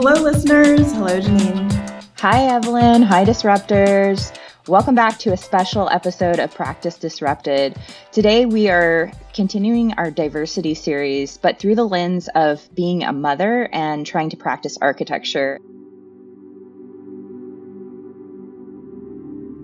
[0.00, 0.92] Hello, listeners.
[0.92, 2.04] Hello, Janine.
[2.20, 3.02] Hi, Evelyn.
[3.02, 4.32] Hi, Disruptors.
[4.68, 7.76] Welcome back to a special episode of Practice Disrupted.
[8.12, 13.68] Today, we are continuing our diversity series, but through the lens of being a mother
[13.72, 15.58] and trying to practice architecture.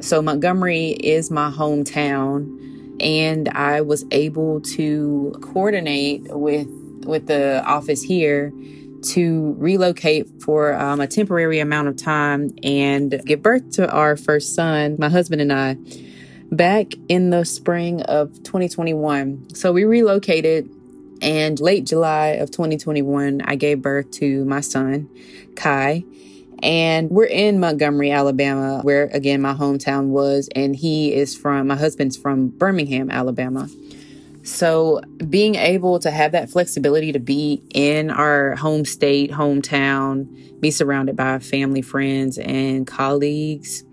[0.01, 6.67] So, Montgomery is my hometown, and I was able to coordinate with
[7.05, 8.53] with the office here
[9.05, 14.55] to relocate for um, a temporary amount of time and give birth to our first
[14.55, 15.77] son, my husband and I,
[16.51, 19.55] back in the spring of 2021.
[19.55, 20.69] So we relocated,
[21.23, 25.09] and late July of 2021, I gave birth to my son,
[25.57, 26.05] Kai.
[26.63, 30.49] And we're in Montgomery, Alabama, where again my hometown was.
[30.55, 33.69] And he is from, my husband's from Birmingham, Alabama.
[34.45, 35.01] So,
[35.31, 41.17] being able to have that flexibility to be in our home state, hometown, be surrounded
[41.17, 43.85] by family, friends, and colleagues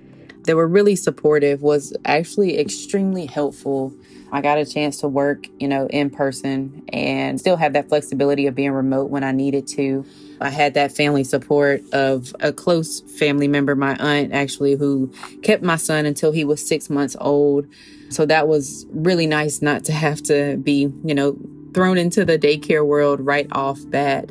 [0.43, 3.93] that were really supportive was actually extremely helpful.
[4.33, 8.47] I got a chance to work, you know, in person and still have that flexibility
[8.47, 10.05] of being remote when I needed to.
[10.41, 15.13] I had that family support of a close family member, my aunt actually, who
[15.43, 17.67] kept my son until he was six months old
[18.11, 21.37] so that was really nice not to have to be, you know,
[21.73, 24.29] thrown into the daycare world right off bat.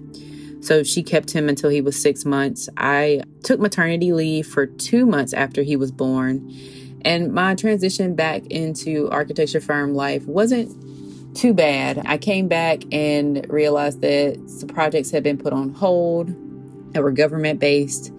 [0.61, 2.69] So she kept him until he was six months.
[2.77, 6.55] I took maternity leave for two months after he was born.
[7.03, 12.03] And my transition back into architecture firm life wasn't too bad.
[12.05, 16.29] I came back and realized that the projects had been put on hold
[16.93, 18.13] that were government based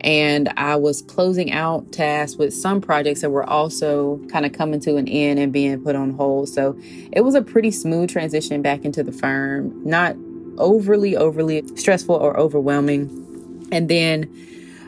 [0.00, 4.80] and I was closing out tasks with some projects that were also kind of coming
[4.80, 6.48] to an end and being put on hold.
[6.48, 6.78] So
[7.12, 10.16] it was a pretty smooth transition back into the firm, not
[10.58, 13.68] overly, overly stressful or overwhelming.
[13.72, 14.32] And then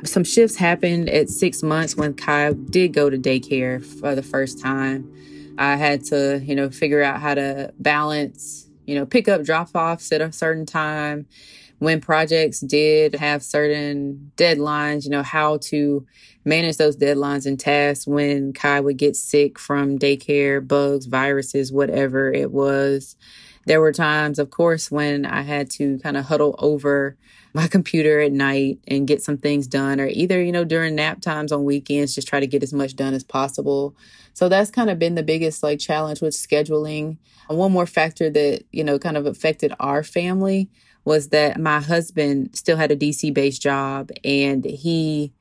[0.05, 4.61] some shifts happened at six months when Kai did go to daycare for the first
[4.61, 5.13] time.
[5.59, 9.71] I had to, you know, figure out how to balance, you know, pick up drop
[9.75, 11.27] offs at a certain time
[11.81, 16.07] when projects did have certain deadlines, you know, how to
[16.45, 22.33] manage those deadlines and tasks when Kai would get sick from daycare, bugs, viruses, whatever
[22.33, 23.17] it was.
[23.65, 27.17] There were times, of course, when I had to kind of huddle over
[27.55, 31.23] my computer at night and get some things done, or either, you know, during nap
[31.23, 33.97] times on weekends, just try to get as much done as possible.
[34.35, 37.17] So that's kind of been the biggest like challenge with scheduling.
[37.49, 40.71] One more factor that, you know, kind of affected our family
[41.05, 45.33] was that my husband still had a DC based job and he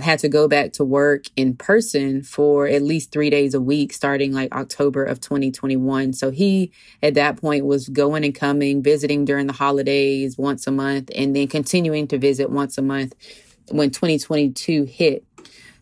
[0.00, 3.92] had to go back to work in person for at least three days a week
[3.92, 6.12] starting like October of 2021.
[6.12, 6.72] So he
[7.02, 11.34] at that point was going and coming, visiting during the holidays once a month, and
[11.36, 13.14] then continuing to visit once a month
[13.70, 15.24] when 2022 hit.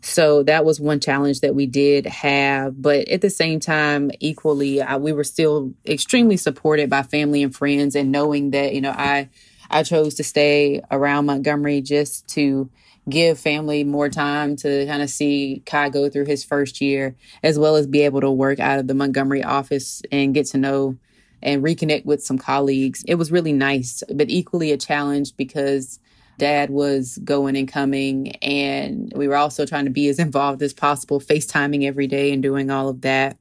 [0.03, 2.81] So that was one challenge that we did have.
[2.81, 7.55] But at the same time, equally, I, we were still extremely supported by family and
[7.55, 9.31] friends, and knowing that you know I
[9.71, 12.69] I chose to stay around Montgomery just to
[13.09, 17.59] give family more time to kind of see Kai go through his first year, as
[17.59, 20.97] well as be able to work out of the Montgomery office and get to know
[21.43, 23.05] and reconnect with some colleagues.
[23.07, 25.99] It was really nice, but equally a challenge because
[26.39, 30.73] dad was going and coming and we were also trying to be as involved as
[30.73, 33.37] possible facetiming every day and doing all of that.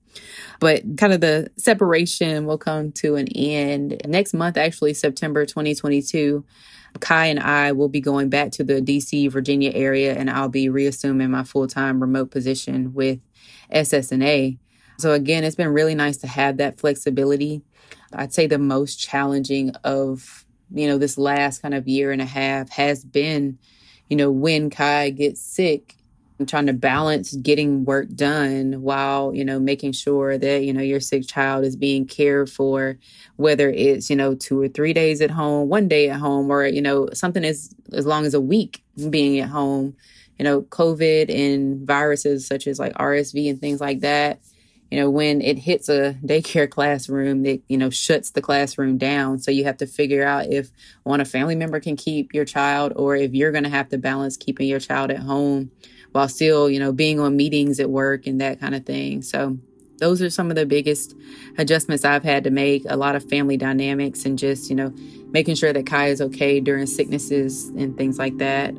[0.60, 4.02] But kind of the separation will come to an end.
[4.06, 6.46] Next month actually september 2022
[7.00, 10.68] kai and i will be going back to the dc virginia area and i'll be
[10.68, 13.18] reassuming my full-time remote position with
[13.74, 14.58] ssna
[15.02, 17.64] so again it's been really nice to have that flexibility.
[18.14, 22.26] I'd say the most challenging of you know, this last kind of year and a
[22.26, 23.58] half has been,
[24.10, 25.96] you know, when Kai gets sick,
[26.40, 30.82] I'm trying to balance getting work done while, you know, making sure that, you know,
[30.82, 32.98] your sick child is being cared for,
[33.36, 36.66] whether it's, you know, two or three days at home, one day at home, or,
[36.66, 39.96] you know, something as, as long as a week being at home.
[40.40, 44.40] You know, COVID and viruses such as like RSV and things like that
[44.92, 49.40] you know, when it hits a daycare classroom, it, you know, shuts the classroom down.
[49.40, 50.70] So you have to figure out if
[51.04, 53.98] one, a family member can keep your child or if you're going to have to
[53.98, 55.72] balance keeping your child at home
[56.12, 59.22] while still, you know, being on meetings at work and that kind of thing.
[59.22, 59.58] So
[60.00, 61.16] those are some of the biggest
[61.58, 62.84] adjustments I've had to make.
[62.90, 64.94] A lot of family dynamics and just, you know,
[65.28, 68.76] making sure that Kai is okay during sicknesses and things like that.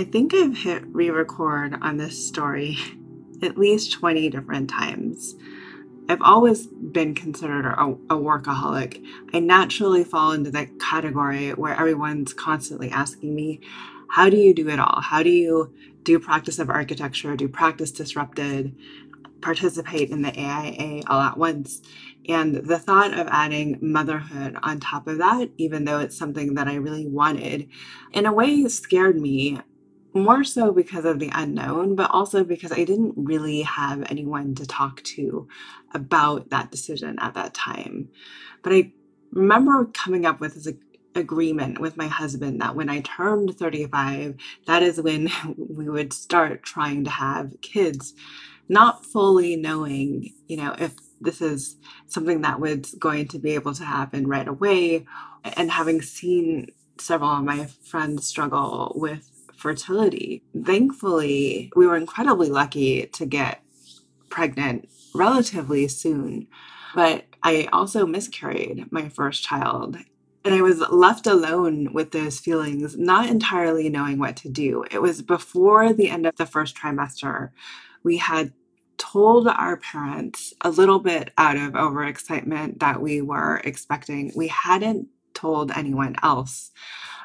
[0.00, 2.78] I think I've hit re record on this story
[3.42, 5.34] at least 20 different times.
[6.08, 9.04] I've always been considered a, a, workaholic.
[9.34, 13.60] I naturally fall into that category where everyone's constantly asking me,
[14.08, 15.02] How do you do it all?
[15.02, 18.74] How do you do practice of architecture, do practice disrupted,
[19.42, 21.82] participate in the AIA all at once?
[22.26, 26.68] And the thought of adding motherhood on top of that, even though it's something that
[26.68, 27.68] I really wanted,
[28.12, 29.58] in a way scared me
[30.14, 34.66] more so because of the unknown, but also because I didn't really have anyone to
[34.66, 35.48] talk to
[35.94, 38.08] about that decision at that time.
[38.62, 38.92] But I
[39.32, 40.68] remember coming up with this
[41.14, 44.36] agreement with my husband that when I turned 35,
[44.66, 48.14] that is when we would start trying to have kids,
[48.68, 53.74] not fully knowing, you know, if this is something that was going to be able
[53.74, 55.06] to happen right away.
[55.56, 56.68] And having seen
[56.98, 59.29] several of my friends struggle with
[59.60, 60.42] fertility.
[60.64, 63.62] Thankfully, we were incredibly lucky to get
[64.28, 66.46] pregnant relatively soon,
[66.94, 69.96] but I also miscarried my first child.
[70.44, 74.84] And I was left alone with those feelings, not entirely knowing what to do.
[74.90, 77.50] It was before the end of the first trimester.
[78.02, 78.54] We had
[78.96, 84.32] told our parents a little bit out of overexcitement that we were expecting.
[84.34, 86.70] We hadn't told anyone else.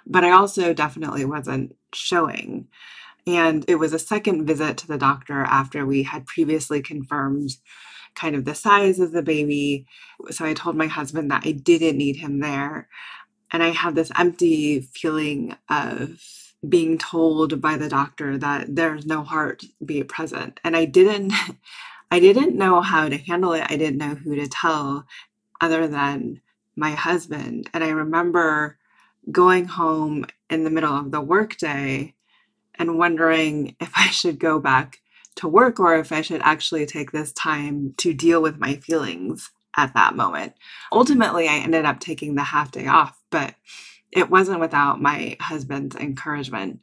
[0.07, 2.67] But I also definitely wasn't showing.
[3.27, 7.51] And it was a second visit to the doctor after we had previously confirmed
[8.15, 9.85] kind of the size of the baby.
[10.31, 12.87] So I told my husband that I didn't need him there.
[13.51, 16.21] And I had this empty feeling of
[16.67, 20.59] being told by the doctor that there's no heart be present.
[20.63, 21.33] And I didn't
[22.11, 23.65] I didn't know how to handle it.
[23.67, 25.05] I didn't know who to tell
[25.59, 26.39] other than
[26.75, 27.69] my husband.
[27.73, 28.77] And I remember
[29.31, 32.13] going home in the middle of the workday
[32.75, 34.99] and wondering if I should go back
[35.35, 39.51] to work or if I should actually take this time to deal with my feelings
[39.75, 40.53] at that moment.
[40.91, 43.55] Ultimately, I ended up taking the half day off, but
[44.11, 46.79] it wasn't without my husband's encouragement.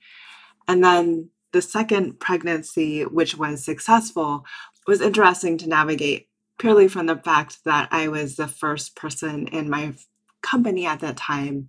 [0.68, 4.44] And then the second pregnancy, which was successful,
[4.86, 6.28] was interesting to navigate
[6.58, 9.94] purely from the fact that I was the first person in my
[10.42, 11.68] company at that time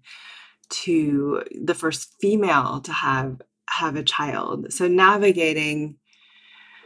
[0.73, 4.71] to the first female to have have a child.
[4.71, 5.95] So navigating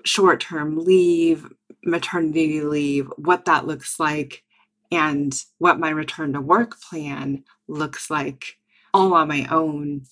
[0.06, 1.48] short-term leave,
[1.84, 4.44] maternity leave, what that looks like
[4.92, 8.57] and what my return to work plan looks like
[8.94, 10.04] all on my own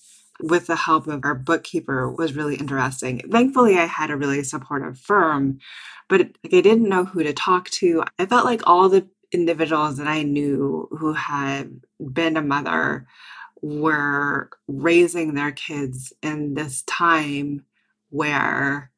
[0.42, 3.22] with the help of our bookkeeper was really interesting.
[3.30, 5.58] Thankfully, I had a really supportive firm,
[6.08, 8.04] but like I didn't know who to talk to.
[8.18, 11.80] I felt like all the individuals that I knew who had
[12.12, 13.06] been a mother
[13.62, 17.64] were raising their kids in this time
[18.10, 18.90] where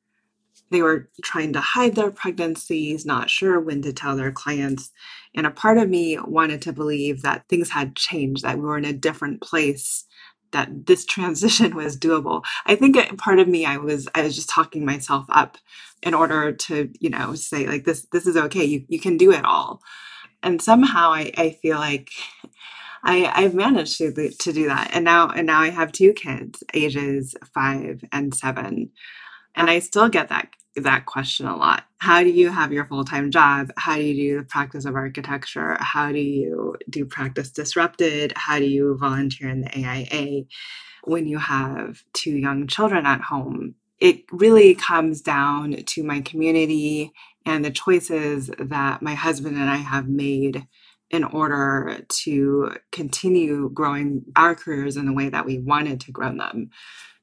[0.70, 4.90] they were trying to hide their pregnancies, not sure when to tell their clients.
[5.34, 8.78] And a part of me wanted to believe that things had changed, that we were
[8.78, 10.04] in a different place,
[10.52, 12.42] that this transition was doable.
[12.66, 15.58] I think part of me, I was, I was just talking myself up
[16.02, 18.64] in order to, you know, say like this, this is okay.
[18.64, 19.82] You, you can do it all.
[20.42, 22.10] And somehow I, I feel like
[23.02, 26.62] I, I've managed to to do that, and now and now I have two kids,
[26.74, 28.90] ages five and seven,
[29.54, 31.84] and I still get that that question a lot.
[31.98, 33.70] How do you have your full time job?
[33.76, 35.76] How do you do the practice of architecture?
[35.80, 38.32] How do you do practice disrupted?
[38.36, 40.44] How do you volunteer in the AIA
[41.04, 43.74] when you have two young children at home?
[44.00, 47.12] It really comes down to my community
[47.44, 50.66] and the choices that my husband and I have made
[51.10, 56.36] in order to continue growing our careers in the way that we wanted to grow
[56.36, 56.70] them.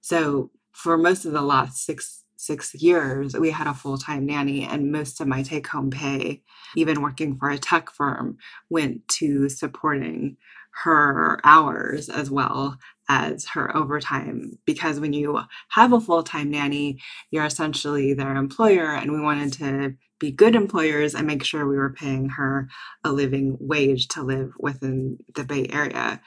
[0.01, 4.63] So for most of the last six six years, we had a full time nanny,
[4.65, 6.43] and most of my take home pay,
[6.75, 8.37] even working for a tech firm,
[8.69, 10.37] went to supporting
[10.83, 12.77] her hours as well
[13.09, 14.57] as her overtime.
[14.65, 16.99] Because when you have a full time nanny,
[17.31, 21.77] you're essentially their employer, and we wanted to be good employers and make sure we
[21.77, 22.69] were paying her
[23.03, 26.21] a living wage to live within the Bay Area.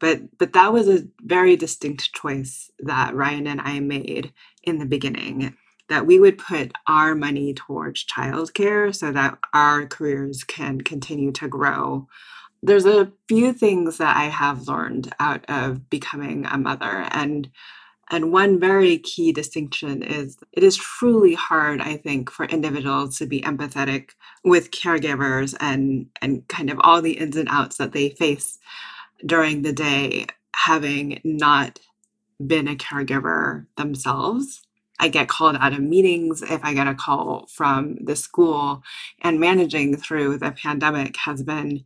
[0.00, 4.32] But but that was a very distinct choice that Ryan and I made
[4.64, 5.56] in the beginning
[5.88, 11.48] that we would put our money towards childcare so that our careers can continue to
[11.48, 12.08] grow.
[12.62, 17.50] There's a few things that I have learned out of becoming a mother and
[18.10, 23.26] and one very key distinction is it is truly hard, I think, for individuals to
[23.26, 24.10] be empathetic
[24.44, 28.58] with caregivers and and kind of all the ins and outs that they face
[29.26, 31.80] during the day having not
[32.46, 34.62] been a caregiver themselves.
[35.00, 38.82] I get called out of meetings if I get a call from the school,
[39.22, 41.84] and managing through the pandemic has been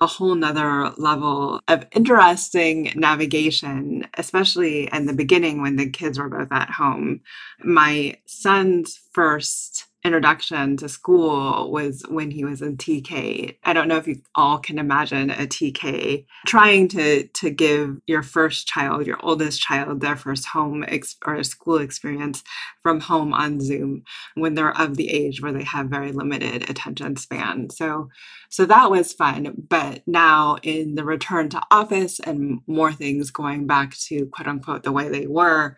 [0.00, 6.28] a whole nother level of interesting navigation, especially in the beginning when the kids were
[6.28, 7.20] both at home.
[7.62, 13.56] My son's first introduction to school was when he was in TK.
[13.64, 18.22] I don't know if you all can imagine a TK trying to to give your
[18.22, 22.44] first child, your oldest child, their first home ex- or school experience
[22.82, 27.16] from home on Zoom when they're of the age where they have very limited attention
[27.16, 27.68] span.
[27.70, 28.08] So
[28.48, 33.66] so that was fun, but now in the return to office and more things going
[33.66, 35.76] back to quote unquote the way they were,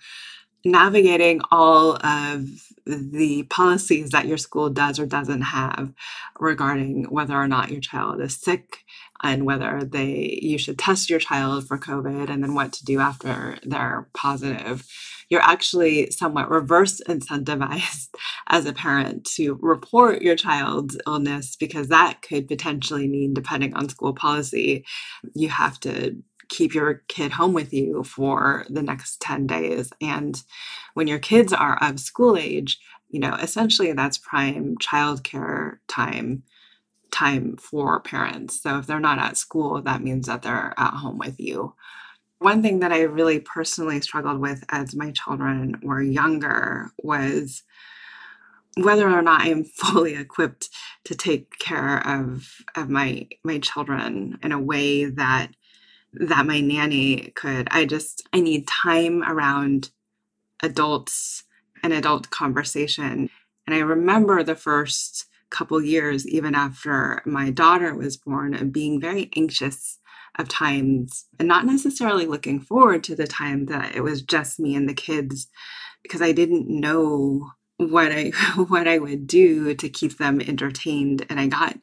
[0.64, 2.46] navigating all of
[2.86, 5.92] the policies that your school does or doesn't have
[6.40, 8.84] regarding whether or not your child is sick
[9.22, 12.98] and whether they you should test your child for covid and then what to do
[13.00, 14.86] after they're positive.
[15.28, 18.08] You're actually somewhat reverse incentivized
[18.48, 23.88] as a parent to report your child's illness because that could potentially mean depending on
[23.88, 24.84] school policy
[25.34, 26.16] you have to
[26.48, 29.92] keep your kid home with you for the next 10 days.
[30.00, 30.42] And
[30.94, 32.78] when your kids are of school age,
[33.10, 36.42] you know, essentially that's prime childcare time
[37.10, 38.62] time for parents.
[38.62, 41.74] So if they're not at school, that means that they're at home with you.
[42.38, 47.62] One thing that I really personally struggled with as my children were younger was
[48.76, 50.68] whether or not I'm fully equipped
[51.04, 55.50] to take care of of my my children in a way that
[56.12, 57.68] that my nanny could.
[57.70, 59.90] I just, I need time around
[60.62, 61.44] adults
[61.82, 63.30] and adult conversation.
[63.66, 69.00] And I remember the first couple years, even after my daughter was born, of being
[69.00, 69.98] very anxious
[70.38, 74.74] of times and not necessarily looking forward to the time that it was just me
[74.74, 75.48] and the kids
[76.02, 81.40] because I didn't know what I what I would do to keep them entertained and
[81.40, 81.76] I got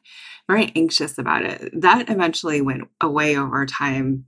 [0.48, 1.70] very anxious about it.
[1.80, 4.26] That eventually went away over time.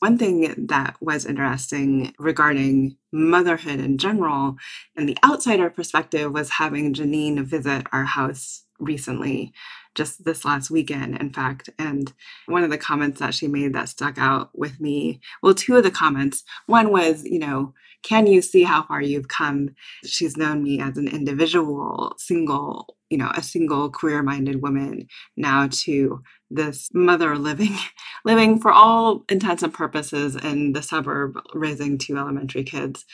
[0.00, 4.56] One thing that was interesting regarding motherhood in general
[4.96, 9.52] and the outsider perspective was having Janine visit our house recently,
[9.94, 11.68] just this last weekend, in fact.
[11.78, 12.12] And
[12.46, 15.82] one of the comments that she made that stuck out with me well, two of
[15.82, 16.44] the comments.
[16.66, 19.70] One was, you know, can you see how far you've come?
[20.04, 25.68] She's known me as an individual, single, you know, a single queer minded woman now
[25.70, 27.76] to this mother living
[28.24, 33.04] living for all intents and purposes in the suburb raising two elementary kids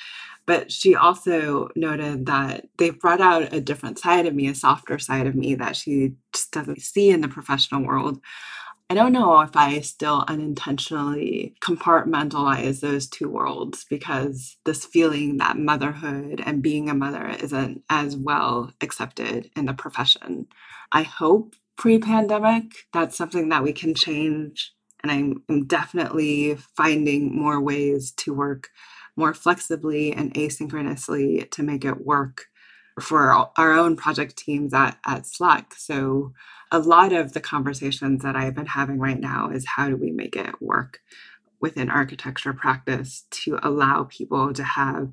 [0.46, 4.98] but she also noted that they've brought out a different side of me a softer
[4.98, 8.20] side of me that she just doesn't see in the professional world
[8.88, 15.58] I don't know if I still unintentionally compartmentalize those two worlds because this feeling that
[15.58, 20.46] motherhood and being a mother isn't as well accepted in the profession.
[20.92, 24.72] I hope pre pandemic that's something that we can change.
[25.02, 28.70] And I'm, I'm definitely finding more ways to work
[29.16, 32.46] more flexibly and asynchronously to make it work
[33.00, 35.74] for our own project teams at, at Slack.
[35.76, 36.32] So
[36.70, 40.10] a lot of the conversations that I've been having right now is how do we
[40.10, 41.00] make it work
[41.60, 45.12] within architecture practice to allow people to have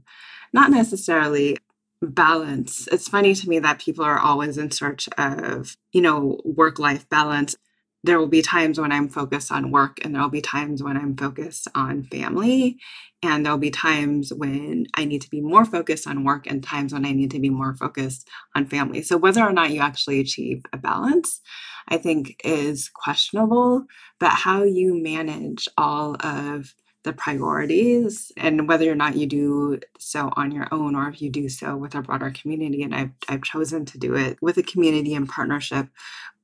[0.51, 1.57] not necessarily
[2.01, 2.87] balance.
[2.91, 7.07] It's funny to me that people are always in search of, you know, work life
[7.09, 7.55] balance
[8.03, 11.15] there will be times when I'm focused on work and there'll be times when I'm
[11.15, 12.77] focused on family.
[13.21, 16.91] And there'll be times when I need to be more focused on work and times
[16.91, 19.01] when I need to be more focused on family.
[19.01, 21.39] So, whether or not you actually achieve a balance,
[21.87, 23.85] I think is questionable.
[24.19, 30.31] But how you manage all of the priorities and whether or not you do so
[30.35, 32.83] on your own or if you do so with a broader community.
[32.83, 35.87] And I've, I've chosen to do it with a community in partnership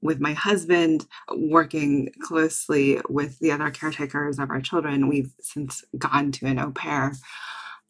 [0.02, 5.10] with my husband, working closely with the other caretakers of our children.
[5.10, 7.14] We've since gone to an au pair.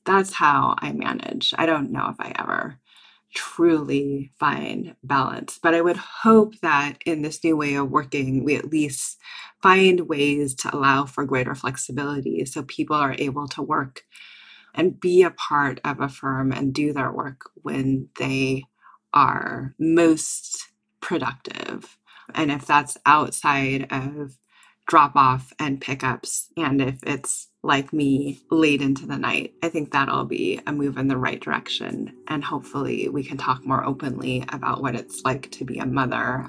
[0.05, 1.53] That's how I manage.
[1.57, 2.78] I don't know if I ever
[3.33, 5.59] truly find balance.
[5.62, 9.17] But I would hope that in this new way of working, we at least
[9.62, 14.03] find ways to allow for greater flexibility so people are able to work
[14.74, 18.63] and be a part of a firm and do their work when they
[19.13, 20.69] are most
[21.01, 21.98] productive.
[22.33, 24.38] And if that's outside of
[24.88, 29.53] drop off and pickups, and if it's like me late into the night.
[29.61, 32.15] I think that'll be a move in the right direction.
[32.27, 36.47] And hopefully, we can talk more openly about what it's like to be a mother,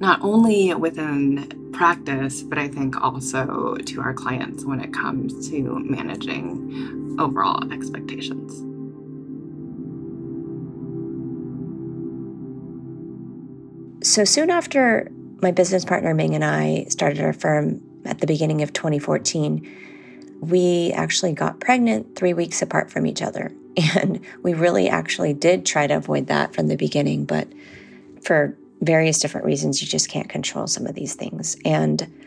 [0.00, 5.78] not only within practice, but I think also to our clients when it comes to
[5.78, 8.52] managing overall expectations.
[14.04, 15.10] So soon after
[15.40, 19.93] my business partner Ming and I started our firm at the beginning of 2014,
[20.40, 23.52] we actually got pregnant three weeks apart from each other.
[23.96, 27.48] And we really actually did try to avoid that from the beginning, but
[28.22, 31.56] for various different reasons, you just can't control some of these things.
[31.64, 32.24] And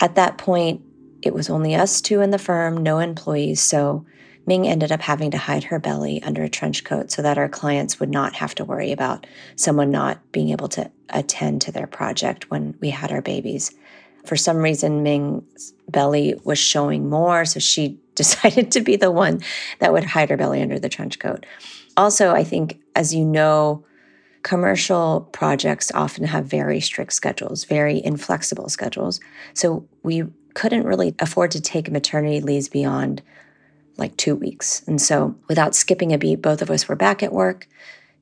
[0.00, 0.80] at that point,
[1.20, 3.60] it was only us two in the firm, no employees.
[3.60, 4.06] So
[4.46, 7.50] Ming ended up having to hide her belly under a trench coat so that our
[7.50, 9.26] clients would not have to worry about
[9.56, 13.74] someone not being able to attend to their project when we had our babies.
[14.28, 19.40] For some reason, Ming's belly was showing more, so she decided to be the one
[19.78, 21.46] that would hide her belly under the trench coat.
[21.96, 23.86] Also, I think, as you know,
[24.42, 29.18] commercial projects often have very strict schedules, very inflexible schedules.
[29.54, 33.22] So we couldn't really afford to take maternity leaves beyond
[33.96, 34.82] like two weeks.
[34.86, 37.66] And so, without skipping a beat, both of us were back at work,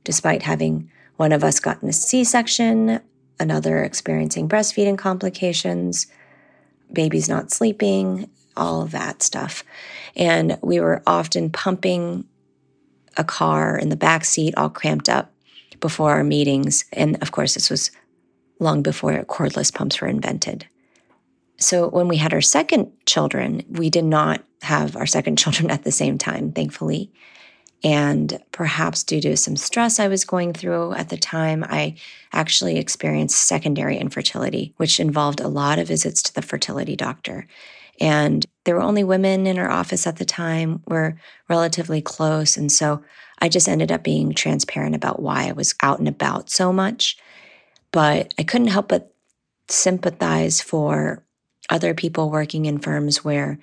[0.05, 3.01] despite having one of us gotten a C section,
[3.39, 6.07] another experiencing breastfeeding complications,
[6.93, 9.63] babies not sleeping, all of that stuff.
[10.15, 12.25] And we were often pumping
[13.17, 15.33] a car in the back seat, all cramped up
[15.81, 16.85] before our meetings.
[16.93, 17.91] And of course, this was
[18.59, 20.67] long before cordless pumps were invented.
[21.59, 25.85] So when we had our second children, we did not have our second children at
[25.85, 27.11] the same time, thankfully.
[27.85, 31.97] And perhaps due to some stress I was going through at the time, I
[32.33, 37.47] actually experienced secondary infertility, which involved a lot of visits to the fertility doctor.
[38.01, 40.83] And there were only women in our office at the time.
[40.87, 42.57] We're relatively close.
[42.57, 43.03] And so
[43.39, 47.17] I just ended up being transparent about why I was out and about so much.
[47.93, 49.15] But I couldn't help but
[49.69, 51.23] sympathize for
[51.71, 53.59] other people working in firms where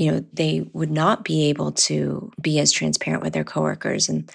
[0.00, 4.32] you know they would not be able to be as transparent with their coworkers and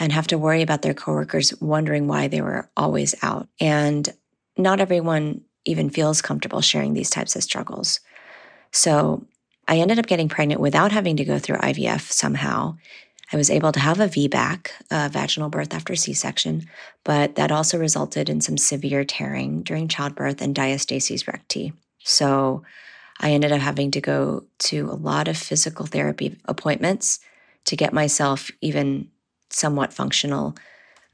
[0.00, 3.48] and have to worry about their coworkers wondering why they were always out.
[3.60, 4.12] And
[4.58, 8.00] not everyone even feels comfortable sharing these types of struggles.
[8.72, 9.24] So
[9.68, 12.76] i ended up getting pregnant without having to go through ivf somehow.
[13.32, 16.66] I was able to have a vbac a vaginal birth after c-section
[17.04, 21.72] but that also resulted in some severe tearing during childbirth and diastasis recti.
[22.04, 22.62] So
[23.20, 27.20] I ended up having to go to a lot of physical therapy appointments
[27.64, 29.10] to get myself even
[29.50, 30.56] somewhat functional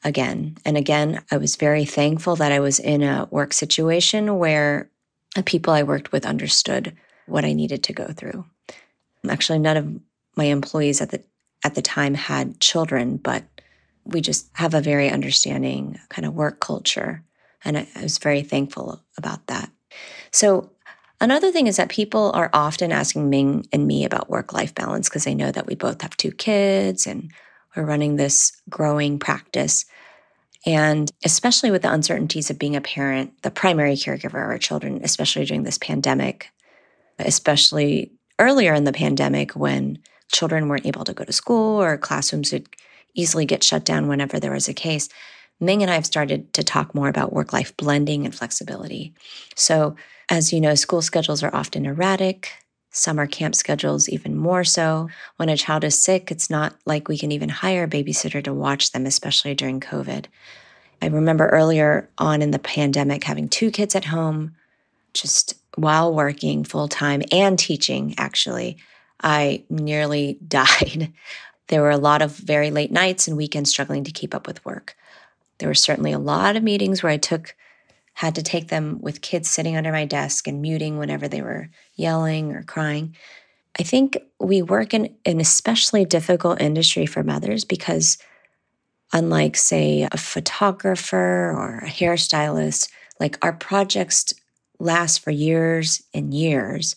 [0.05, 0.57] again.
[0.65, 4.91] And again, I was very thankful that I was in a work situation where
[5.35, 8.45] the people I worked with understood what I needed to go through.
[9.29, 10.01] Actually, none of
[10.37, 11.23] my employees at the
[11.65, 13.45] at the time had children, but
[14.05, 17.23] we just have a very understanding kind of work culture.
[17.65, 19.71] And I, I was very thankful about that.
[20.33, 20.73] So
[21.23, 25.09] Another thing is that people are often asking Ming and me about work life balance
[25.09, 27.31] because they know that we both have two kids and
[27.77, 29.85] we're running this growing practice.
[30.67, 34.99] And especially with the uncertainties of being a parent, the primary caregiver of our children,
[35.05, 36.51] especially during this pandemic,
[37.21, 39.99] especially earlier in the pandemic when
[40.33, 42.67] children weren't able to go to school or classrooms would
[43.15, 45.09] easily get shut down whenever there was a case.
[45.61, 49.15] Ming and I have started to talk more about work life blending and flexibility.
[49.55, 49.95] So,
[50.33, 52.55] as you know, school schedules are often erratic,
[52.91, 55.11] summer camp schedules even more so.
[55.37, 58.55] When a child is sick, it's not like we can even hire a babysitter to
[58.55, 60.25] watch them, especially during COVID.
[61.03, 64.57] I remember earlier on in the pandemic having two kids at home,
[65.13, 68.79] just while working full time and teaching, actually.
[69.23, 71.13] I nearly died.
[71.69, 74.65] There were a lot of very late nights and weekends struggling to keep up with
[74.65, 74.97] work.
[75.59, 77.55] There were certainly a lot of meetings where I took
[78.15, 81.71] had to take them with kids sitting under my desk and muting whenever they were
[81.95, 83.17] yelling or crying.
[83.79, 88.19] I think we work in an especially difficult industry for mothers because,
[89.13, 94.35] unlike, say, a photographer or a hairstylist, like our projects
[94.79, 96.97] last for years and years,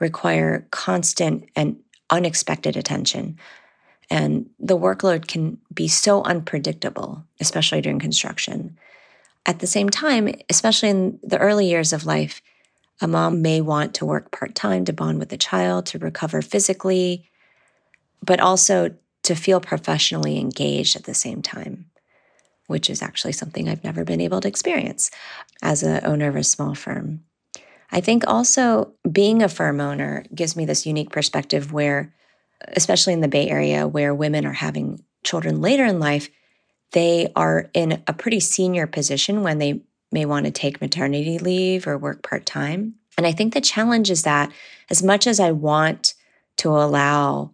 [0.00, 1.76] require constant and
[2.10, 3.38] unexpected attention.
[4.08, 8.78] And the workload can be so unpredictable, especially during construction.
[9.46, 12.42] At the same time, especially in the early years of life,
[13.00, 16.42] a mom may want to work part time to bond with the child, to recover
[16.42, 17.30] physically,
[18.24, 21.86] but also to feel professionally engaged at the same time,
[22.66, 25.10] which is actually something I've never been able to experience
[25.62, 27.22] as an owner of a small firm.
[27.92, 32.12] I think also being a firm owner gives me this unique perspective where,
[32.68, 36.28] especially in the Bay Area, where women are having children later in life,
[36.96, 39.82] they are in a pretty senior position when they
[40.12, 42.94] may want to take maternity leave or work part time.
[43.18, 44.50] And I think the challenge is that
[44.88, 46.14] as much as I want
[46.56, 47.52] to allow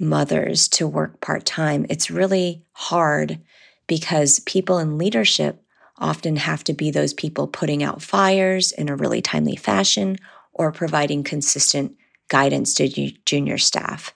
[0.00, 3.38] mothers to work part time, it's really hard
[3.86, 5.62] because people in leadership
[5.98, 10.16] often have to be those people putting out fires in a really timely fashion
[10.52, 11.94] or providing consistent
[12.26, 12.88] guidance to
[13.24, 14.12] junior staff.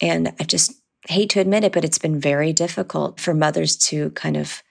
[0.00, 0.79] And I just
[1.10, 4.62] hate to admit it, but it's been very difficult for mothers to kind of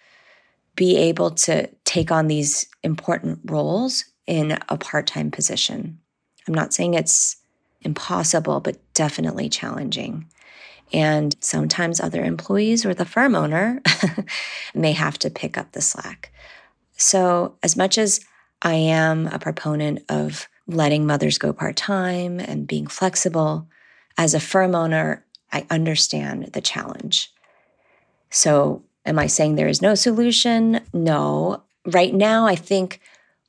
[0.75, 5.99] be able to take on these important roles in a part time position.
[6.47, 7.37] I'm not saying it's
[7.81, 10.27] impossible, but definitely challenging.
[10.91, 13.81] And sometimes other employees or the firm owner
[14.73, 16.31] may have to pick up the slack.
[16.97, 18.19] So, as much as
[18.61, 23.67] I am a proponent of letting mothers go part time and being flexible,
[24.17, 27.31] as a firm owner, I understand the challenge.
[28.29, 30.81] So, Am I saying there is no solution?
[30.93, 31.63] No.
[31.85, 32.99] Right now, I think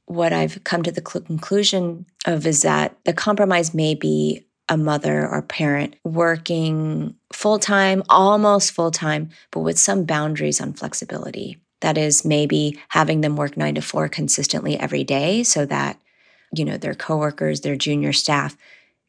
[0.07, 5.29] what I've come to the conclusion of is that the compromise may be a mother
[5.29, 11.59] or parent working full time, almost full time, but with some boundaries on flexibility.
[11.81, 16.01] That is maybe having them work nine to four consistently every day so that,
[16.55, 18.57] you know, their coworkers, their junior staff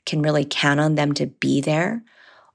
[0.05, 2.03] can really count on them to be there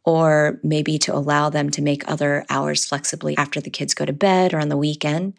[0.06, 4.12] or maybe to allow them to make other hours flexibly after the kids go to
[4.12, 5.34] bed or on the weekend.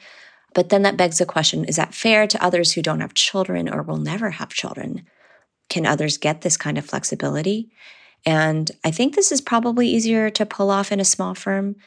[0.53, 3.69] But then that begs the question is that fair to others who don't have children
[3.69, 5.05] or will never have children?
[5.69, 7.71] Can others get this kind of flexibility?
[8.25, 11.77] And I think this is probably easier to pull off in a small firm,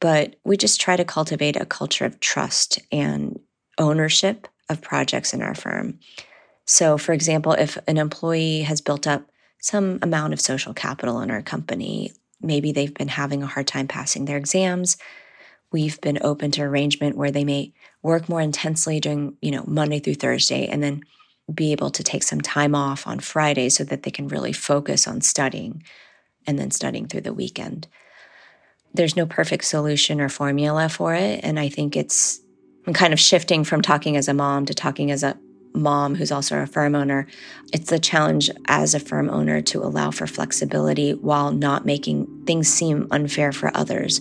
[0.00, 3.38] but we just try to cultivate a culture of trust and
[3.78, 6.00] ownership of projects in our firm.
[6.64, 9.30] So, for example, if an employee has built up
[9.66, 12.12] some amount of social capital in our company.
[12.40, 14.96] Maybe they've been having a hard time passing their exams.
[15.72, 19.98] We've been open to arrangement where they may work more intensely during, you know, Monday
[19.98, 21.02] through Thursday and then
[21.52, 25.08] be able to take some time off on Friday so that they can really focus
[25.08, 25.82] on studying
[26.46, 27.88] and then studying through the weekend.
[28.94, 31.40] There's no perfect solution or formula for it.
[31.42, 32.40] And I think it's
[32.86, 35.36] I'm kind of shifting from talking as a mom to talking as a
[35.76, 37.26] mom who's also a firm owner,
[37.72, 42.68] it's a challenge as a firm owner to allow for flexibility while not making things
[42.68, 44.20] seem unfair for others.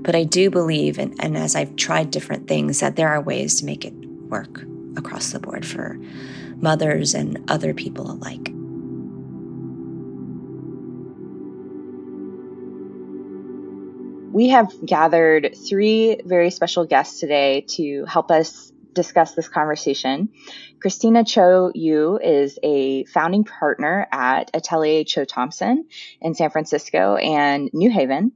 [0.00, 3.58] But I do believe, and, and as I've tried different things, that there are ways
[3.60, 3.94] to make it
[4.28, 4.62] work
[4.96, 5.98] across the board for
[6.56, 8.52] mothers and other people alike.
[14.32, 20.28] We have gathered three very special guests today to help us discuss this conversation.
[20.80, 25.86] Christina Cho Yu is a founding partner at Atelier Cho Thompson
[26.20, 28.32] in San Francisco and New Haven.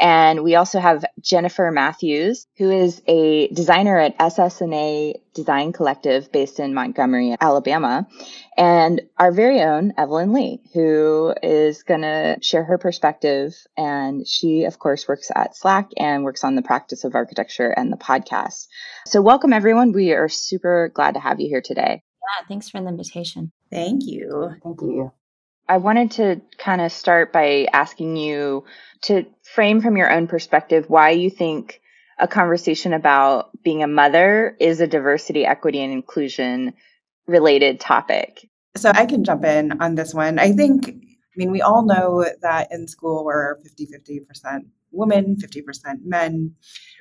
[0.00, 6.60] And we also have Jennifer Matthews, who is a designer at SSNA Design Collective based
[6.60, 8.06] in Montgomery, Alabama,
[8.56, 13.54] and our very own Evelyn Lee, who is going to share her perspective.
[13.76, 17.92] And she, of course, works at Slack and works on the practice of architecture and
[17.92, 18.68] the podcast.
[19.06, 19.92] So, welcome everyone.
[19.92, 22.02] We are super glad to have you here today.
[22.02, 23.52] Yeah, thanks for the invitation.
[23.70, 24.54] Thank you.
[24.62, 25.12] Thank you.
[25.68, 28.64] I wanted to kind of start by asking you
[29.02, 31.80] to frame from your own perspective why you think
[32.18, 36.74] a conversation about being a mother is a diversity, equity, and inclusion
[37.26, 38.48] related topic.
[38.76, 40.38] So I can jump in on this one.
[40.38, 46.04] I think, I mean, we all know that in school we're 50 50% women, 50%
[46.04, 46.54] men.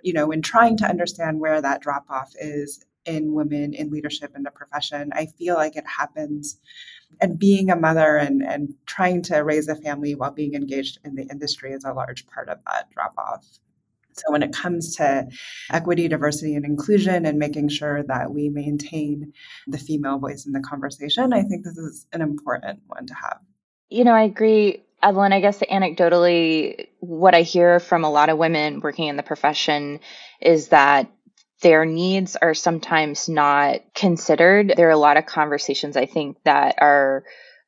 [0.03, 4.31] You know, in trying to understand where that drop off is in women in leadership
[4.35, 6.59] in the profession, I feel like it happens.
[7.21, 11.15] And being a mother and, and trying to raise a family while being engaged in
[11.15, 13.45] the industry is a large part of that drop off.
[14.15, 15.27] So, when it comes to
[15.71, 19.33] equity, diversity, and inclusion, and making sure that we maintain
[19.67, 23.39] the female voice in the conversation, I think this is an important one to have.
[23.89, 25.33] You know, I agree, Evelyn.
[25.33, 29.99] I guess anecdotally, what I hear from a lot of women working in the profession
[30.41, 31.11] is that
[31.61, 34.73] their needs are sometimes not considered.
[34.75, 37.23] There are a lot of conversations, I think, that are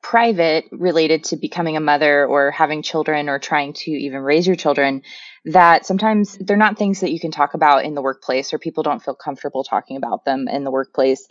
[0.05, 4.55] private related to becoming a mother or having children or trying to even raise your
[4.55, 5.01] children
[5.45, 8.83] that sometimes they're not things that you can talk about in the workplace or people
[8.83, 11.27] don't feel comfortable talking about them in the workplace.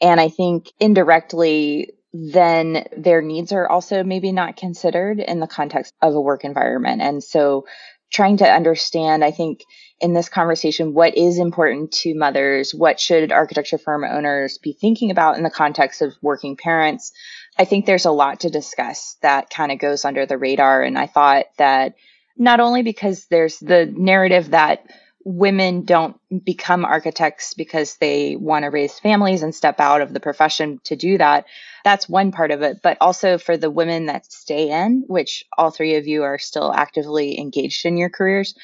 [0.00, 5.92] And I think indirectly, then their needs are also maybe not considered in the context
[6.00, 7.02] of a work environment.
[7.02, 7.64] And so
[8.12, 9.64] trying to understand, I think,
[10.00, 12.72] in this conversation, what is important to mothers?
[12.74, 17.12] What should architecture firm owners be thinking about in the context of working parents?
[17.58, 20.82] I think there's a lot to discuss that kind of goes under the radar.
[20.82, 21.94] And I thought that
[22.36, 24.86] not only because there's the narrative that
[25.24, 30.20] women don't become architects because they want to raise families and step out of the
[30.20, 31.44] profession to do that.
[31.84, 35.70] That's one part of it, but also for the women that stay in, which all
[35.70, 38.54] three of you are still actively engaged in your careers.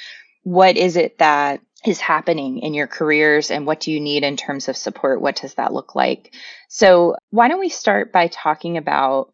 [0.43, 4.37] What is it that is happening in your careers and what do you need in
[4.37, 5.21] terms of support?
[5.21, 6.35] What does that look like?
[6.69, 9.33] So, why don't we start by talking about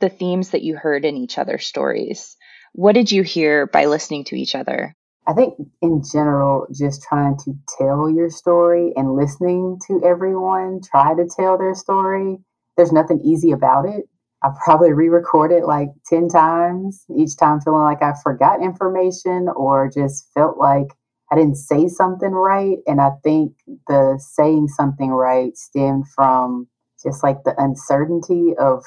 [0.00, 2.36] the themes that you heard in each other's stories?
[2.72, 4.94] What did you hear by listening to each other?
[5.28, 11.14] I think in general, just trying to tell your story and listening to everyone try
[11.14, 12.38] to tell their story,
[12.76, 14.04] there's nothing easy about it.
[14.42, 19.90] I probably re recorded like 10 times, each time feeling like I forgot information or
[19.92, 20.88] just felt like
[21.30, 22.78] I didn't say something right.
[22.86, 23.52] And I think
[23.88, 26.68] the saying something right stemmed from
[27.02, 28.84] just like the uncertainty of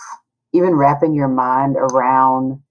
[0.53, 2.61] even wrapping your mind around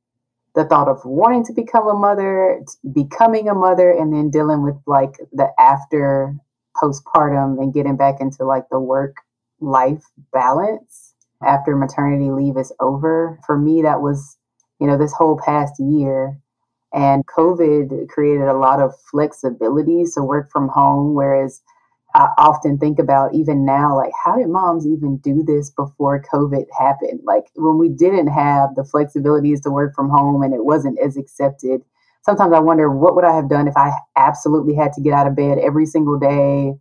[0.54, 2.60] the thought of wanting to become a mother,
[2.92, 6.34] becoming a mother, and then dealing with like the after
[6.76, 9.16] postpartum and getting back into like the work
[9.60, 10.02] life
[10.32, 11.14] balance
[11.46, 13.38] after maternity leave is over.
[13.46, 14.36] For me, that was,
[14.80, 16.38] you know, this whole past year.
[16.92, 20.06] And COVID created a lot of flexibility.
[20.06, 21.62] So work from home, whereas
[22.14, 26.64] I often think about even now, like, how did moms even do this before COVID
[26.78, 27.20] happened?
[27.24, 31.18] Like, when we didn't have the flexibilities to work from home and it wasn't as
[31.18, 31.82] accepted,
[32.22, 35.26] sometimes I wonder what would I have done if I absolutely had to get out
[35.26, 36.72] of bed every single day,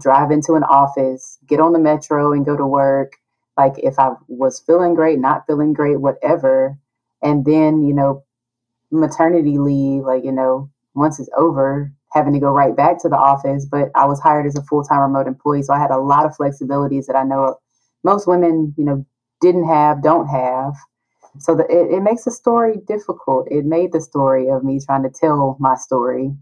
[0.00, 3.14] drive into an office, get on the metro and go to work.
[3.56, 6.78] Like, if I was feeling great, not feeling great, whatever.
[7.20, 8.22] And then, you know,
[8.90, 13.16] maternity leave, like, you know, once it's over, having to go right back to the
[13.16, 15.62] office, but I was hired as a full time remote employee.
[15.62, 17.56] So I had a lot of flexibilities that I know
[18.04, 19.04] most women, you know,
[19.40, 20.74] didn't have, don't have.
[21.38, 23.48] So the, it, it makes the story difficult.
[23.50, 26.32] It made the story of me trying to tell my story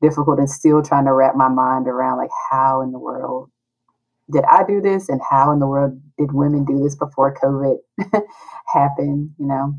[0.00, 3.50] difficult and still trying to wrap my mind around like how in the world
[4.30, 7.78] did I do this and how in the world did women do this before COVID
[8.72, 9.74] happened, you know?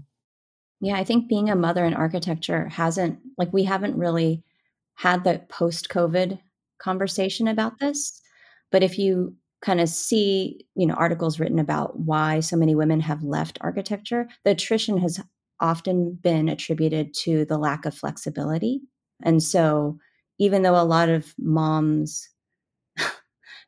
[0.81, 4.43] Yeah, I think being a mother in architecture hasn't like we haven't really
[4.95, 6.39] had the post COVID
[6.81, 8.21] conversation about this.
[8.71, 13.01] But if you kind of see, you know, articles written about why so many women
[13.01, 15.19] have left architecture, the attrition has
[15.59, 18.81] often been attributed to the lack of flexibility.
[19.21, 19.99] And so
[20.37, 22.29] even though a lot of moms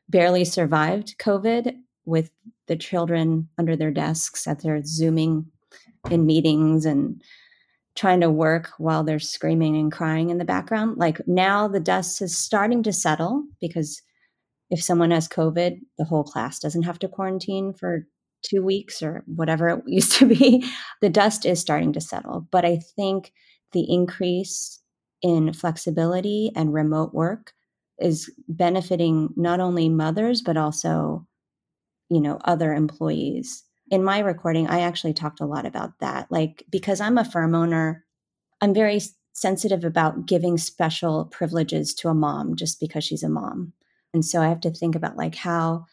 [0.08, 2.30] barely survived COVID with
[2.68, 5.46] the children under their desks at their zooming
[6.10, 7.22] in meetings and
[7.94, 10.96] trying to work while they're screaming and crying in the background.
[10.96, 14.02] Like now the dust is starting to settle because
[14.70, 18.06] if someone has COVID, the whole class doesn't have to quarantine for
[18.42, 20.64] two weeks or whatever it used to be.
[21.00, 22.46] The dust is starting to settle.
[22.50, 23.32] But I think
[23.72, 24.80] the increase
[25.20, 27.52] in flexibility and remote work
[27.98, 31.26] is benefiting not only mothers, but also,
[32.08, 36.32] you know, other employees in my recording, I actually talked a lot about that.
[36.32, 38.06] Like, because I'm a firm owner,
[38.62, 38.98] I'm very
[39.34, 43.74] sensitive about giving special privileges to a mom just because she's a mom.
[44.14, 45.84] And so I have to think about like, how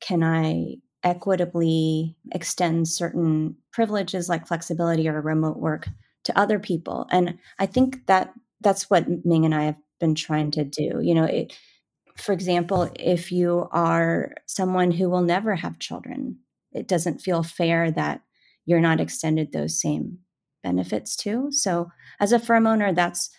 [0.00, 5.88] can I equitably extend certain privileges like flexibility or remote work
[6.24, 7.08] to other people?
[7.10, 11.00] And I think that that's what Ming and I have been trying to do.
[11.02, 11.58] You know, it,
[12.16, 16.38] for example, if you are someone who will never have children,
[16.72, 18.22] it doesn't feel fair that
[18.64, 20.18] you're not extended those same
[20.62, 21.50] benefits too.
[21.50, 23.30] So, as a firm owner, that's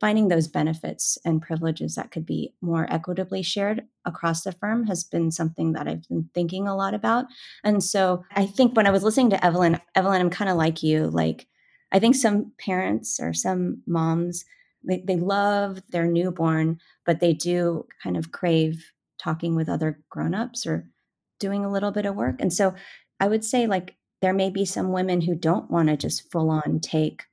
[0.00, 5.04] finding those benefits and privileges that could be more equitably shared across the firm has
[5.04, 7.26] been something that I've been thinking a lot about.
[7.62, 10.82] And so, I think when I was listening to Evelyn, Evelyn, I'm kind of like
[10.82, 11.08] you.
[11.08, 11.46] Like,
[11.92, 14.44] I think some parents or some moms,
[14.82, 20.66] they, they love their newborn, but they do kind of crave talking with other grown-ups
[20.66, 20.88] or
[21.38, 22.36] doing a little bit of work.
[22.40, 22.74] And so
[23.20, 26.50] I would say, like, there may be some women who don't want to just full
[26.50, 27.24] on take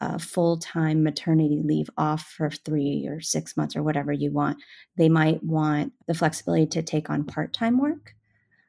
[0.00, 4.58] a full time maternity leave off for three or six months or whatever you want.
[4.96, 8.14] They might want the flexibility to take on part time work.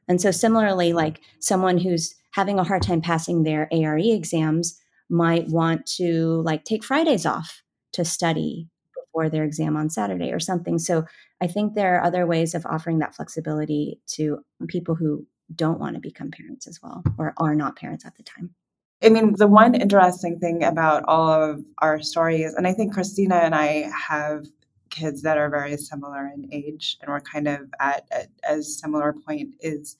[0.07, 0.97] And so, similarly, mm-hmm.
[0.97, 6.63] like someone who's having a hard time passing their ARE exams might want to like
[6.63, 7.63] take Fridays off
[7.93, 8.69] to study
[9.29, 10.77] their exam on Saturday or something.
[10.79, 11.05] So,
[11.41, 15.25] I think there are other ways of offering that flexibility to people who
[15.55, 18.49] don't want to become parents as well or are not parents at the time.
[19.03, 23.35] I mean, the one interesting thing about all of our stories, and I think Christina
[23.35, 24.47] and I have
[24.89, 29.13] kids that are very similar in age, and we're kind of at a, a similar
[29.13, 29.97] point, is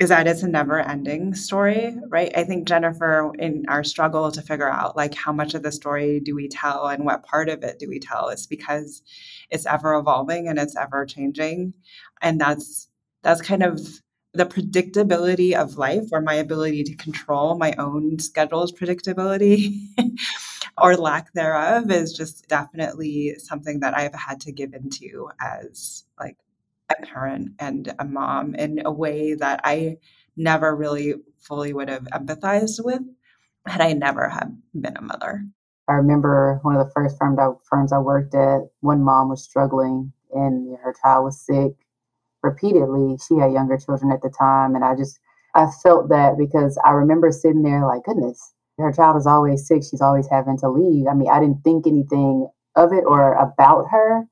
[0.00, 2.32] is that it's a never ending story, right?
[2.36, 6.20] I think Jennifer, in our struggle to figure out like how much of the story
[6.20, 9.02] do we tell and what part of it do we tell, it's because
[9.50, 11.74] it's ever evolving and it's ever changing.
[12.20, 12.88] And that's
[13.22, 13.80] that's kind of
[14.34, 19.86] the predictability of life or my ability to control my own schedule's predictability
[20.82, 26.36] or lack thereof is just definitely something that I've had to give into as like
[26.90, 29.98] a parent and a mom in a way that I
[30.36, 33.02] never really fully would have empathized with
[33.66, 35.44] had I never had been a mother.
[35.88, 39.42] I remember one of the first firms I, firms I worked at, one mom was
[39.42, 41.74] struggling and her child was sick
[42.42, 43.16] repeatedly.
[43.26, 45.18] She had younger children at the time, and I just
[45.54, 49.82] I felt that because I remember sitting there like, goodness, her child is always sick.
[49.82, 51.06] She's always having to leave.
[51.08, 54.24] I mean, I didn't think anything of it or about her,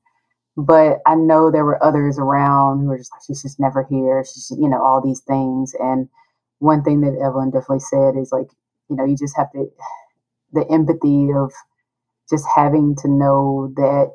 [0.57, 4.23] but I know there were others around who were just like, she's just never here.
[4.25, 5.73] She's, you know, all these things.
[5.79, 6.09] And
[6.59, 8.47] one thing that Evelyn definitely said is like,
[8.89, 9.67] you know, you just have to,
[10.53, 11.51] the empathy of
[12.29, 14.13] just having to know that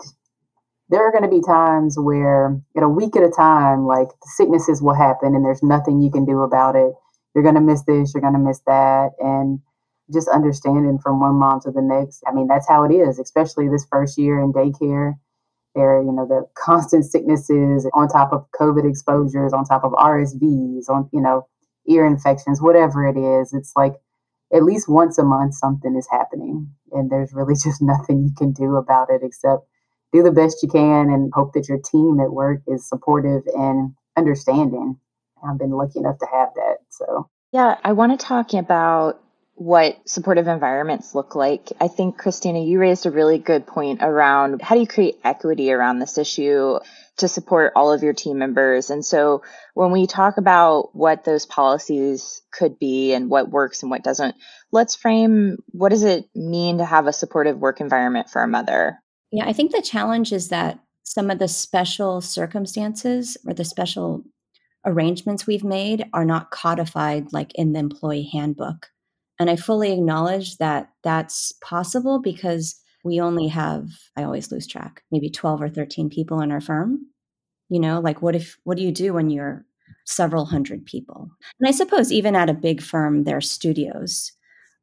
[0.91, 4.83] there are going to be times where in a week at a time like sicknesses
[4.83, 6.93] will happen and there's nothing you can do about it
[7.35, 9.61] you're going to miss this you're going to miss that and
[10.13, 13.69] just understanding from one mom to the next i mean that's how it is especially
[13.69, 15.15] this first year in daycare
[15.75, 20.89] there you know the constant sicknesses on top of covid exposures on top of rsvs
[20.89, 21.47] on you know
[21.89, 23.95] ear infections whatever it is it's like
[24.53, 28.53] at least once a month something is happening and there's really just nothing you can
[28.53, 29.63] do about it except
[30.13, 33.95] do the best you can and hope that your team at work is supportive and
[34.17, 34.99] understanding.
[35.47, 36.79] I've been lucky enough to have that.
[36.89, 39.21] So, yeah, I want to talk about
[39.59, 41.73] what supportive environments look like.
[41.81, 45.73] I think, Christina, you raised a really good point around how do you create equity
[45.73, 46.79] around this issue
[47.17, 48.91] to support all of your team members.
[48.91, 49.43] And so,
[49.75, 54.37] when we talk about what those policies could be and what works and what doesn't,
[54.71, 58.99] let's frame what does it mean to have a supportive work environment for a mother?
[59.33, 64.23] Yeah, I think the challenge is that some of the special circumstances or the special
[64.85, 68.87] arrangements we've made are not codified like in the employee handbook.
[69.39, 75.03] And I fully acknowledge that that's possible because we only have, I always lose track,
[75.11, 77.07] maybe 12 or 13 people in our firm.
[77.69, 79.65] You know, like what if, what do you do when you're
[80.07, 81.31] several hundred people?
[81.61, 84.33] And I suppose even at a big firm, there are studios,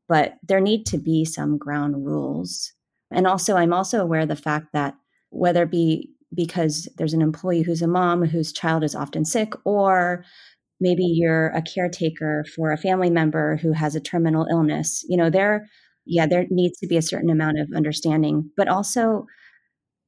[0.08, 2.74] but there need to be some ground rules
[3.12, 4.96] and also, I'm also aware of the fact that
[5.30, 9.54] whether it be because there's an employee who's a mom whose child is often sick,
[9.63, 10.26] or
[10.79, 15.29] maybe you're a caretaker for a family member who has a terminal illness, you know,
[15.29, 15.67] there,
[16.05, 19.25] yeah, there needs to be a certain amount of understanding, but also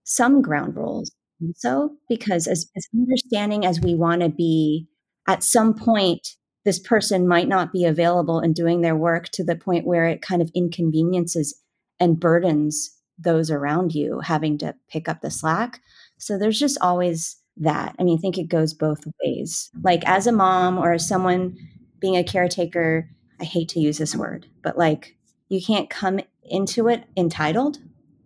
[0.03, 1.11] some ground rules.
[1.55, 4.87] So, because as, as understanding as we want to be,
[5.27, 6.27] at some point,
[6.65, 10.21] this person might not be available and doing their work to the point where it
[10.21, 11.61] kind of inconveniences
[11.99, 15.79] and burdens those around you having to pick up the slack.
[16.17, 17.95] So there's just always that.
[17.99, 19.69] I mean, I think it goes both ways.
[19.75, 19.85] Mm-hmm.
[19.85, 21.57] Like as a mom or as someone
[21.99, 25.15] being a caretaker, I hate to use this word, but like
[25.49, 27.79] you can't come into it entitled,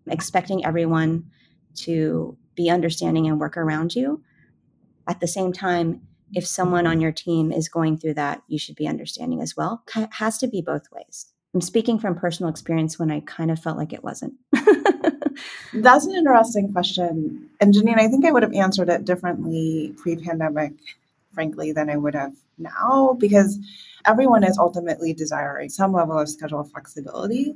[0.08, 1.26] expecting everyone
[1.76, 4.24] to be understanding and work around you.
[5.08, 6.02] At the same time,
[6.34, 9.84] if someone on your team is going through that, you should be understanding as well.
[9.96, 11.28] It has to be both ways.
[11.54, 14.34] I'm speaking from personal experience when I kind of felt like it wasn't.
[15.74, 17.50] That's an interesting question.
[17.60, 20.74] And Janine, I think I would have answered it differently pre pandemic,
[21.34, 23.58] frankly, than I would have now, because
[24.06, 27.54] everyone is ultimately desiring some level of schedule flexibility,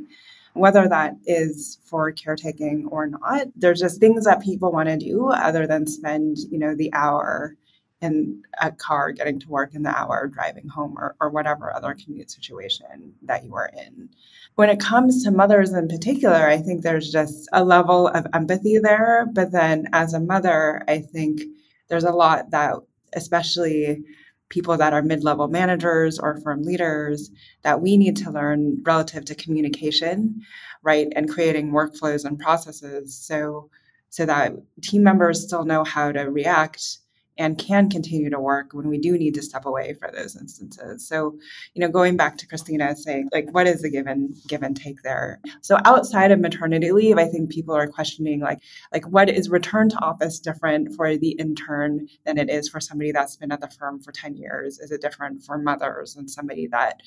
[0.54, 3.47] whether that is for caretaking or not.
[3.56, 7.56] There's just things that people want to do other than spend, you know, the hour
[8.01, 11.95] in a car getting to work in the hour driving home or, or whatever other
[11.95, 14.10] commute situation that you are in.
[14.55, 18.77] When it comes to mothers in particular i think there's just a level of empathy
[18.79, 21.41] there but then as a mother i think
[21.88, 22.76] there's a lot that
[23.13, 24.03] especially
[24.49, 27.32] people that are mid-level managers or firm leaders
[27.63, 30.41] that we need to learn relative to communication
[30.84, 33.69] right and creating workflows and processes so
[34.09, 36.99] so that team members still know how to react
[37.38, 41.07] and can continue to work when we do need to step away for those instances.
[41.07, 41.38] So,
[41.73, 45.01] you know, going back to Christina saying, like, what is the given give and take
[45.03, 45.41] there?
[45.61, 48.59] So outside of maternity leave, I think people are questioning like,
[48.93, 53.11] like what is return to office different for the intern than it is for somebody
[53.11, 54.79] that's been at the firm for 10 years?
[54.79, 57.01] Is it different for mothers and somebody that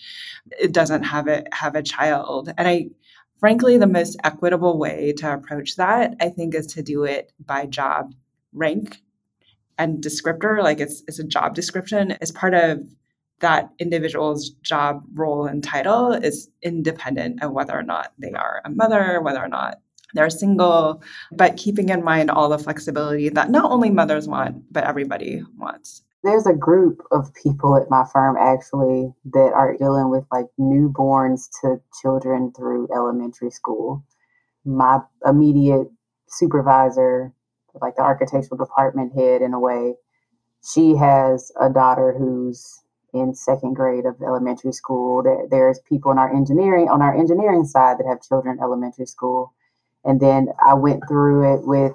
[0.70, 2.53] doesn't have it have a child?
[2.59, 2.89] And I
[3.41, 7.66] frankly the most equitable way to approach that, I think, is to do it by
[7.66, 8.12] job
[8.53, 8.99] rank
[9.79, 12.81] and descriptor, like it's, it's a job description, is part of
[13.41, 18.70] that individual's job role and title is independent of whether or not they are a
[18.70, 19.81] mother, whether or not
[20.14, 21.03] they're single,
[21.33, 26.03] but keeping in mind all the flexibility that not only mothers want, but everybody wants.
[26.24, 31.49] There's a group of people at my firm actually that are dealing with like newborns
[31.61, 34.05] to children through elementary school.
[34.64, 35.89] My immediate
[36.29, 37.33] supervisor
[37.81, 39.95] like the architectural department head in a way.
[40.62, 42.83] She has a daughter who's
[43.14, 45.22] in second grade of elementary school.
[45.22, 49.07] There, there's people in our engineering on our engineering side that have children in elementary
[49.07, 49.55] school.
[50.05, 51.93] And then I went through it with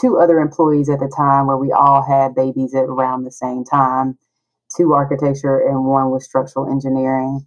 [0.00, 3.64] two other employees at the time where we all had babies at around the same
[3.64, 4.18] time,
[4.74, 7.46] two architecture and one was structural engineering.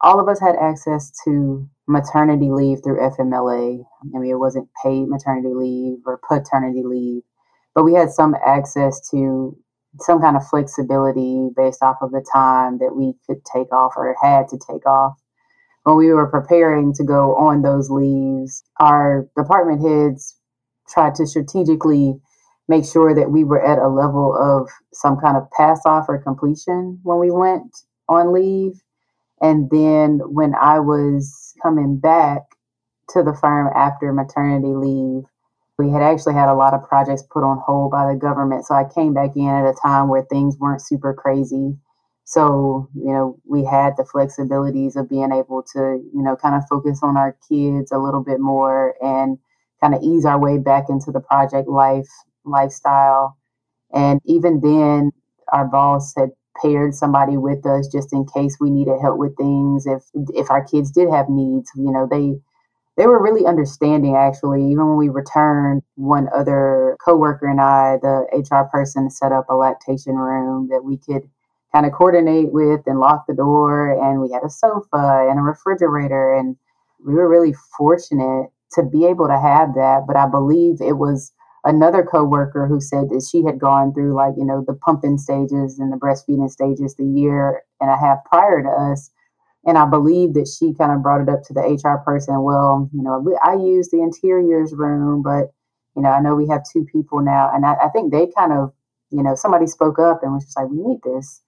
[0.00, 3.84] All of us had access to maternity leave through FMLA.
[4.14, 7.22] I mean, it wasn't paid maternity leave or paternity leave,
[7.74, 9.56] but we had some access to
[10.00, 14.16] some kind of flexibility based off of the time that we could take off or
[14.20, 15.14] had to take off.
[15.84, 20.38] When we were preparing to go on those leaves, our department heads
[20.88, 22.14] tried to strategically
[22.68, 26.18] make sure that we were at a level of some kind of pass off or
[26.18, 27.76] completion when we went
[28.08, 28.72] on leave.
[29.40, 32.42] And then when I was coming back
[33.10, 35.24] to the firm after maternity leave,
[35.78, 38.64] we had actually had a lot of projects put on hold by the government.
[38.64, 41.76] So I came back in at a time where things weren't super crazy.
[42.24, 46.62] So, you know, we had the flexibilities of being able to, you know, kind of
[46.68, 49.38] focus on our kids a little bit more and
[49.80, 52.08] kind of ease our way back into the project life
[52.44, 53.36] lifestyle.
[53.92, 55.10] And even then,
[55.52, 56.30] our boss had
[56.62, 59.86] paired somebody with us just in case we needed help with things.
[59.86, 62.36] If if our kids did have needs, you know, they
[62.96, 64.64] they were really understanding actually.
[64.70, 69.54] Even when we returned, one other coworker and I, the HR person, set up a
[69.54, 71.28] lactation room that we could
[71.72, 73.90] kind of coordinate with and lock the door.
[73.90, 76.34] And we had a sofa and a refrigerator.
[76.34, 76.56] And
[77.04, 80.04] we were really fortunate to be able to have that.
[80.06, 81.32] But I believe it was
[81.64, 85.78] another coworker who said that she had gone through like you know the pumping stages
[85.78, 89.10] and the breastfeeding stages the year and a half prior to us.
[89.66, 92.90] And i believe that she kind of brought it up to the hr person well
[92.92, 95.52] you know i use the interiors room but
[95.96, 97.50] you know i know we have two people now.
[97.52, 98.72] And i, I think they kind of
[99.10, 101.40] you know somebody spoke up and was just like we need this.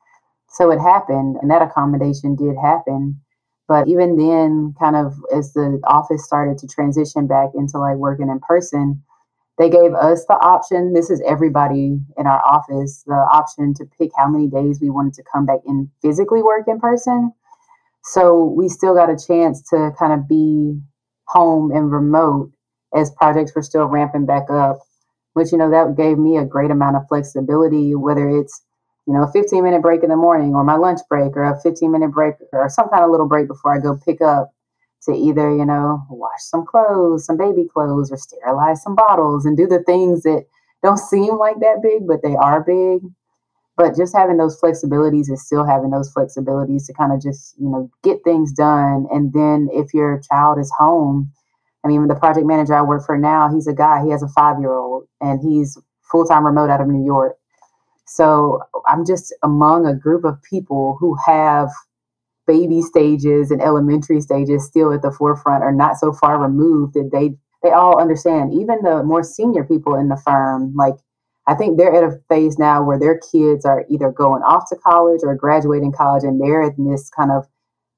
[0.49, 3.21] So it happened and that accommodation did happen.
[3.69, 8.31] But even then kind of as the office started to transition back into like working
[8.31, 9.03] in person
[9.59, 10.93] they gave us the option.
[10.93, 15.15] This is everybody in our office the option to pick how many days we wanted
[15.15, 17.33] to come back and physically work in person.
[18.05, 20.79] So we still got a chance to kind of be
[21.27, 22.53] home and remote
[22.95, 24.79] as projects were still ramping back up,
[25.33, 28.63] which, you know, that gave me a great amount of flexibility, whether it's,
[29.07, 31.61] you know, a 15 minute break in the morning or my lunch break or a
[31.61, 34.53] 15 minute break or some kind of little break before I go pick up
[35.07, 39.57] to either, you know, wash some clothes, some baby clothes, or sterilize some bottles and
[39.57, 40.45] do the things that
[40.83, 43.03] don't seem like that big, but they are big.
[43.77, 47.69] But just having those flexibilities is still having those flexibilities to kind of just, you
[47.69, 49.07] know, get things done.
[49.11, 51.31] And then if your child is home,
[51.85, 54.29] I mean, the project manager I work for now, he's a guy, he has a
[54.29, 55.79] five year old, and he's
[56.11, 57.37] full time remote out of New York.
[58.07, 61.69] So I'm just among a group of people who have
[62.47, 67.11] baby stages and elementary stages still at the forefront are not so far removed that
[67.13, 70.95] they they all understand even the more senior people in the firm like
[71.47, 74.77] i think they're at a phase now where their kids are either going off to
[74.77, 77.45] college or graduating college and they're in this kind of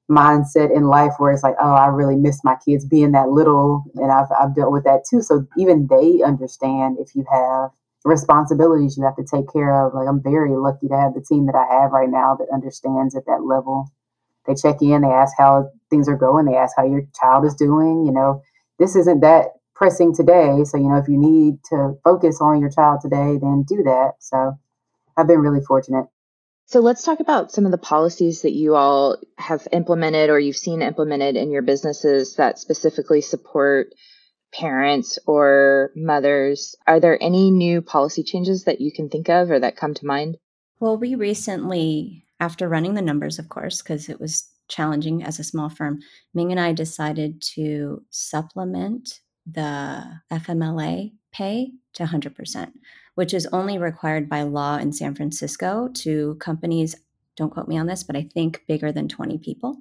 [0.09, 3.83] mindset in life where it's like oh i really miss my kids being that little
[3.95, 5.21] and i've, I've dealt with that too.
[5.21, 7.69] So even they understand if you have
[8.05, 9.93] responsibilities you have to take care of.
[9.93, 13.15] Like i'm very lucky to have the team that i have right now that understands
[13.15, 13.91] at that level
[14.49, 17.55] they check in, they ask how things are going, they ask how your child is
[17.55, 18.05] doing.
[18.05, 18.41] You know,
[18.79, 20.63] this isn't that pressing today.
[20.65, 24.13] So, you know, if you need to focus on your child today, then do that.
[24.19, 24.57] So
[25.15, 26.05] I've been really fortunate.
[26.65, 30.55] So let's talk about some of the policies that you all have implemented or you've
[30.55, 33.87] seen implemented in your businesses that specifically support
[34.53, 36.75] parents or mothers.
[36.85, 40.05] Are there any new policy changes that you can think of or that come to
[40.05, 40.37] mind?
[40.79, 45.43] Well, we recently, after running the numbers, of course, because it was challenging as a
[45.43, 45.99] small firm,
[46.33, 52.71] Ming and I decided to supplement the FMLA pay to 100%,
[53.15, 56.95] which is only required by law in San Francisco to companies,
[57.35, 59.77] don't quote me on this, but I think bigger than 20 people.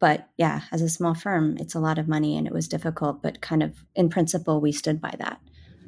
[0.00, 3.22] But yeah, as a small firm, it's a lot of money and it was difficult,
[3.22, 5.40] but kind of in principle, we stood by that.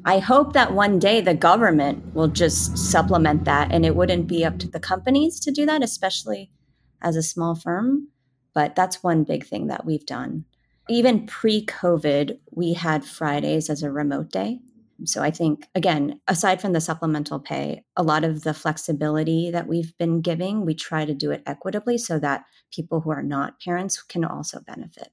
[0.07, 4.44] I hope that one day the government will just supplement that and it wouldn't be
[4.44, 6.50] up to the companies to do that, especially
[7.00, 8.09] as a small firm.
[8.55, 10.44] But that's one big thing that we've done.
[10.90, 14.61] Even pre COVID, we had Fridays as a remote day.
[15.05, 19.66] So I think, again, aside from the supplemental pay, a lot of the flexibility that
[19.66, 23.59] we've been giving, we try to do it equitably so that people who are not
[23.59, 25.09] parents can also benefit.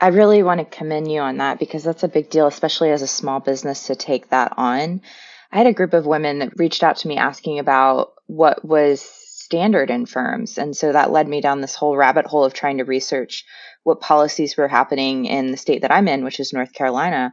[0.00, 3.02] I really want to commend you on that because that's a big deal, especially as
[3.02, 5.02] a small business to take that on.
[5.50, 9.00] I had a group of women that reached out to me asking about what was
[9.00, 10.58] standard in firms.
[10.58, 13.44] And so that led me down this whole rabbit hole of trying to research
[13.82, 17.32] what policies were happening in the state that I'm in, which is North Carolina.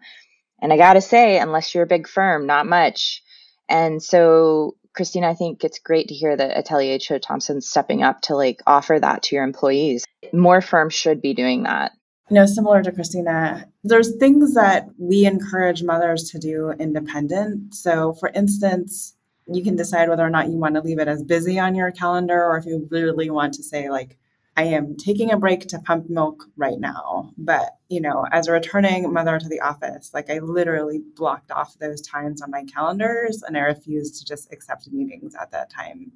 [0.61, 3.21] And I got to say, unless you're a big firm, not much.
[3.67, 8.21] And so, Christine, I think it's great to hear that Atelier Cho Thompson's stepping up
[8.21, 10.05] to like offer that to your employees.
[10.31, 11.91] More firms should be doing that.
[12.29, 17.75] You know, similar to Christina, there's things that we encourage mothers to do independent.
[17.75, 19.15] So, for instance,
[19.47, 21.91] you can decide whether or not you want to leave it as busy on your
[21.91, 24.17] calendar or if you really want to say like
[24.57, 27.33] I am taking a break to pump milk right now.
[27.37, 31.77] But, you know, as a returning mother to the office, like I literally blocked off
[31.77, 36.13] those times on my calendars and I refused to just accept meetings at that time.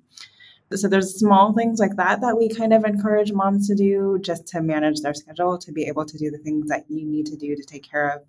[0.76, 4.48] So there's small things like that that we kind of encourage moms to do just
[4.50, 7.36] to manage their schedule, to be able to do the things that you need to
[7.36, 8.22] do to take care of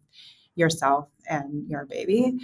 [0.55, 2.39] yourself and your baby.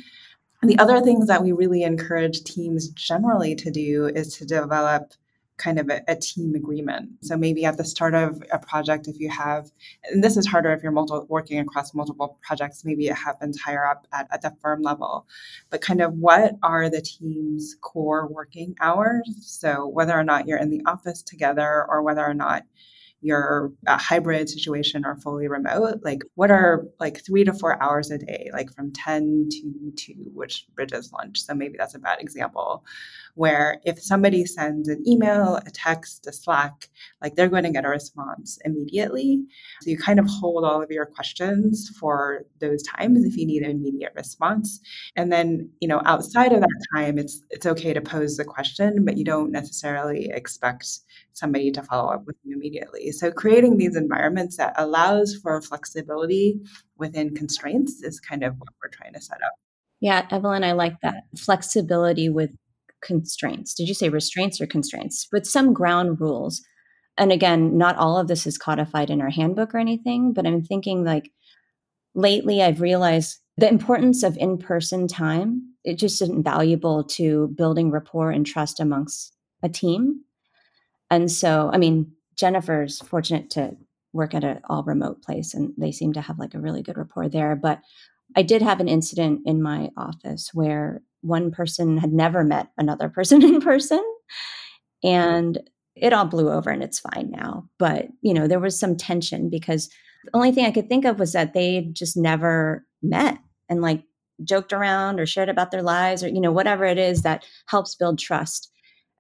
[0.61, 5.13] And the other things that we really encourage teams generally to do is to develop
[5.59, 7.11] kind of a, a, team agreement.
[7.23, 9.71] So maybe at the start of a project, if you have,
[10.11, 13.87] and this is harder if you're multiple, working across multiple projects, maybe it happens higher
[13.87, 15.27] up at, at the firm level,
[15.71, 19.23] but kind of what are the team's core working hours?
[19.41, 22.65] So whether or not you're in the office together or whether or not
[23.23, 28.11] you're a hybrid situation or fully remote, like what are like three to four hours
[28.11, 31.41] a day, like from 10 to 2, which bridges lunch.
[31.41, 32.85] So maybe that's a bad example
[33.37, 36.89] where if somebody sends an email, a text, a Slack,
[37.23, 39.45] like they're going to get a response immediately.
[39.83, 43.63] So you kind of hold all of your questions for those times if you need
[43.63, 44.81] an immediate response.
[45.17, 49.05] And then, you know, outside of that time, it's it's okay to pose the question,
[49.05, 50.87] but you don't necessarily expect
[51.35, 53.13] somebody to follow up with you immediately.
[53.13, 56.59] So creating these environments that allows for flexibility
[56.97, 59.53] within constraints is kind of what we're trying to set up.
[60.01, 62.51] Yeah, Evelyn, I like that flexibility with
[63.03, 63.75] constraints.
[63.75, 65.27] Did you say restraints or constraints?
[65.33, 66.63] With some ground rules.
[67.19, 70.63] And again, not all of this is codified in our handbook or anything, but I'm
[70.63, 71.31] thinking like
[72.15, 75.63] lately I've realized the importance of in person time.
[75.85, 80.23] It just is invaluable to building rapport and trust amongst a team.
[81.11, 83.77] And so, I mean, Jennifer's fortunate to
[84.13, 86.97] work at an all remote place and they seem to have like a really good
[86.97, 87.55] rapport there.
[87.57, 87.81] But
[88.35, 93.09] I did have an incident in my office where one person had never met another
[93.09, 93.99] person in person
[95.05, 95.09] mm-hmm.
[95.09, 95.59] and
[95.95, 97.69] it all blew over and it's fine now.
[97.79, 99.89] But you know there was some tension because
[100.25, 104.03] the only thing i could think of was that they just never met and like
[104.45, 107.95] joked around or shared about their lives or you know whatever it is that helps
[107.95, 108.71] build trust.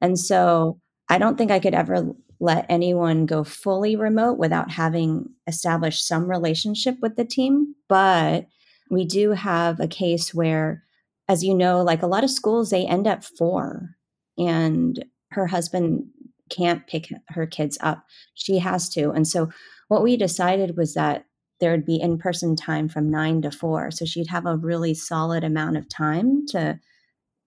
[0.00, 5.28] And so i don't think i could ever let anyone go fully remote without having
[5.46, 7.74] established some relationship with the team.
[7.88, 8.46] But
[8.90, 10.84] we do have a case where
[11.28, 13.96] as you know, like a lot of schools, they end at four,
[14.38, 16.06] and her husband
[16.50, 18.04] can't pick her kids up.
[18.34, 19.10] She has to.
[19.10, 19.50] And so,
[19.88, 21.26] what we decided was that
[21.60, 23.90] there would be in person time from nine to four.
[23.90, 26.78] So, she'd have a really solid amount of time to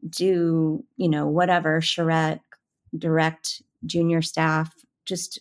[0.10, 2.42] do, you know, whatever, charrette,
[2.98, 4.74] direct junior staff,
[5.06, 5.40] just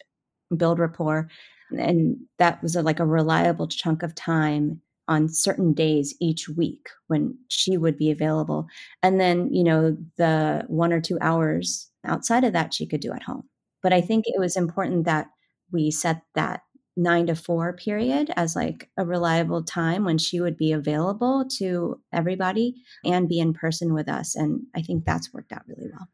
[0.56, 1.28] build rapport.
[1.70, 6.88] And that was a, like a reliable chunk of time on certain days each week
[7.06, 8.66] when she would be available.
[9.02, 13.12] And then, you know, the one or two hours outside of that she could do
[13.12, 13.48] at home.
[13.82, 15.28] But I think it was important that
[15.72, 16.62] we set that
[16.96, 22.00] nine to four period as like a reliable time when she would be available to
[22.12, 24.34] everybody and be in person with us.
[24.34, 26.08] And I think that's worked out really well.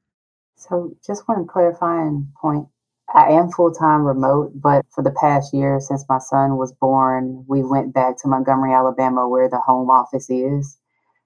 [0.56, 2.68] So, just want to one clarifying point.
[3.14, 7.44] I am full time remote, but for the past year since my son was born,
[7.46, 10.78] we went back to Montgomery, Alabama, where the home office is.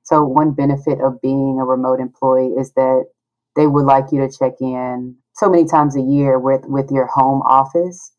[0.02, 3.06] So, one benefit of being a remote employee is that
[3.56, 7.06] they would like you to check in so many times a year with, with your
[7.06, 8.12] home office.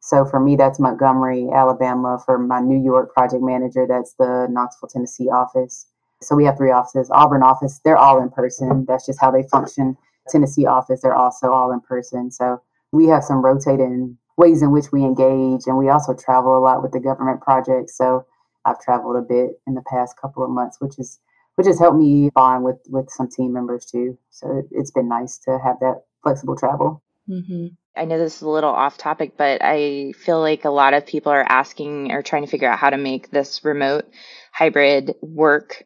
[0.00, 2.20] So, for me, that's Montgomery, Alabama.
[2.24, 5.86] For my New York project manager, that's the Knoxville, Tennessee office.
[6.22, 8.84] So, we have three offices Auburn office, they're all in person.
[8.86, 9.96] That's just how they function.
[10.28, 12.30] Tennessee office, they're also all in person.
[12.30, 12.60] So,
[12.92, 16.82] we have some rotating ways in which we engage, and we also travel a lot
[16.82, 17.96] with the government projects.
[17.96, 18.26] So,
[18.66, 21.20] I've traveled a bit in the past couple of months, which is
[21.54, 24.18] which has helped me bond with with some team members too.
[24.30, 27.02] So it, has been nice to have that flexible travel.
[27.28, 27.68] Mm-hmm.
[27.96, 31.06] I know this is a little off topic, but I feel like a lot of
[31.06, 34.04] people are asking or trying to figure out how to make this remote
[34.52, 35.84] hybrid work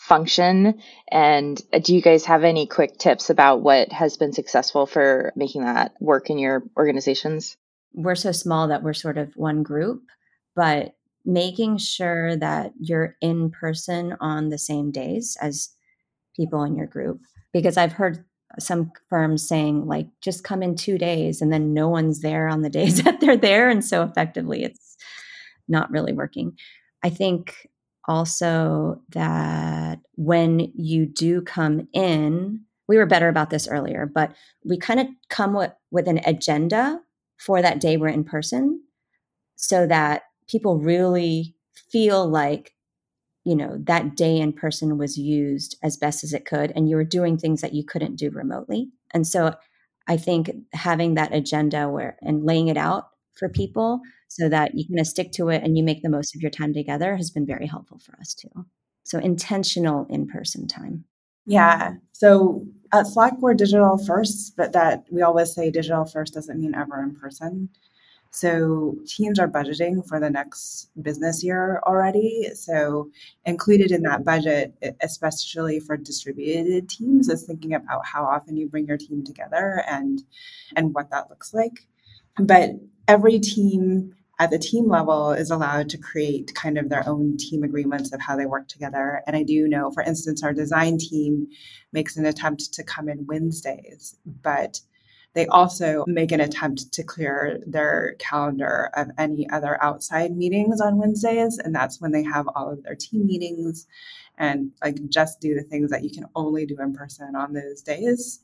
[0.00, 0.80] function.
[1.10, 5.62] And do you guys have any quick tips about what has been successful for making
[5.64, 7.58] that work in your organizations?
[7.92, 10.02] We're so small that we're sort of one group,
[10.56, 10.94] but
[11.26, 15.68] making sure that you're in person on the same days as
[16.34, 17.20] people in your group
[17.52, 18.24] because i've heard
[18.58, 22.62] some firms saying like just come in 2 days and then no one's there on
[22.62, 24.96] the days that they're there and so effectively it's
[25.68, 26.56] not really working
[27.02, 27.68] i think
[28.06, 34.34] also that when you do come in we were better about this earlier but
[34.64, 37.00] we kind of come with, with an agenda
[37.38, 38.82] for that day we're in person
[39.56, 41.54] so that people really
[41.90, 42.74] feel like
[43.44, 46.96] you know that day in person was used as best as it could and you
[46.96, 48.90] were doing things that you couldn't do remotely.
[49.12, 49.54] And so
[50.08, 54.00] i think having that agenda where and laying it out for people
[54.30, 56.50] so that you kind of stick to it and you make the most of your
[56.50, 58.64] time together has been very helpful for us too
[59.02, 61.04] so intentional in person time
[61.46, 66.60] yeah so at slack we're digital first but that we always say digital first doesn't
[66.60, 67.68] mean ever in person
[68.30, 72.48] so teams are budgeting for the next business year already.
[72.54, 73.10] So
[73.44, 78.86] included in that budget, especially for distributed teams, is thinking about how often you bring
[78.86, 80.22] your team together and
[80.76, 81.86] and what that looks like.
[82.38, 82.70] But
[83.08, 87.62] every team at the team level is allowed to create kind of their own team
[87.62, 89.22] agreements of how they work together.
[89.26, 91.46] And I do know, for instance, our design team
[91.92, 94.80] makes an attempt to come in Wednesdays, but
[95.34, 100.96] they also make an attempt to clear their calendar of any other outside meetings on
[100.96, 101.58] Wednesdays.
[101.58, 103.86] And that's when they have all of their team meetings
[104.38, 107.82] and like just do the things that you can only do in person on those
[107.82, 108.40] days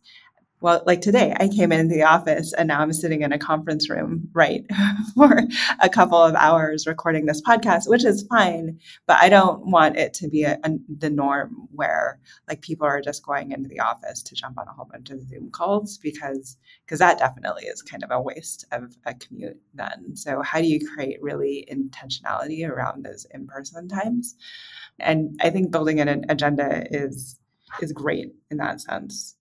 [0.67, 3.89] well, like today, I came into the office and now I'm sitting in a conference
[3.89, 4.65] room, right,
[5.15, 5.43] for
[5.79, 8.81] a couple of hours recording this podcast, which is fine.
[9.07, 13.01] But I don't want it to be a, a, the norm where like people are
[13.01, 16.57] just going into the office to jump on a whole bunch of Zoom calls because
[16.85, 20.17] because that definitely is kind of a waste of a commute then.
[20.17, 24.35] So how do you create really intentionality around those in person times?
[24.99, 27.39] And I think building an agenda is
[27.81, 29.36] is great in that sense.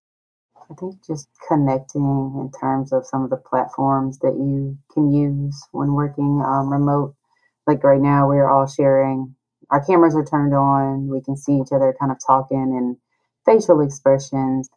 [0.70, 5.62] I think just connecting in terms of some of the platforms that you can use
[5.72, 7.16] when working um, remote.
[7.68, 9.36] Like right now, we're all sharing,
[9.70, 12.98] our cameras are turned on, we can see each other kind of talking and
[13.46, 14.70] facial expressions.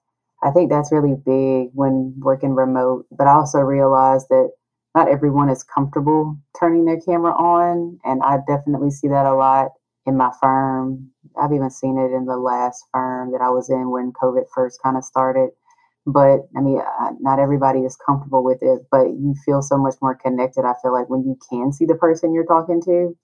[0.43, 3.07] I think that's really big when working remote.
[3.11, 4.51] But I also realize that
[4.95, 7.99] not everyone is comfortable turning their camera on.
[8.05, 9.68] And I definitely see that a lot
[10.07, 11.11] in my firm.
[11.41, 14.82] I've even seen it in the last firm that I was in when COVID first
[14.82, 15.51] kind of started
[16.09, 19.95] but I mean, uh, not everybody is comfortable with it, but you feel so much
[20.01, 20.65] more connected.
[20.65, 23.15] I feel like when you can see the person you're talking to.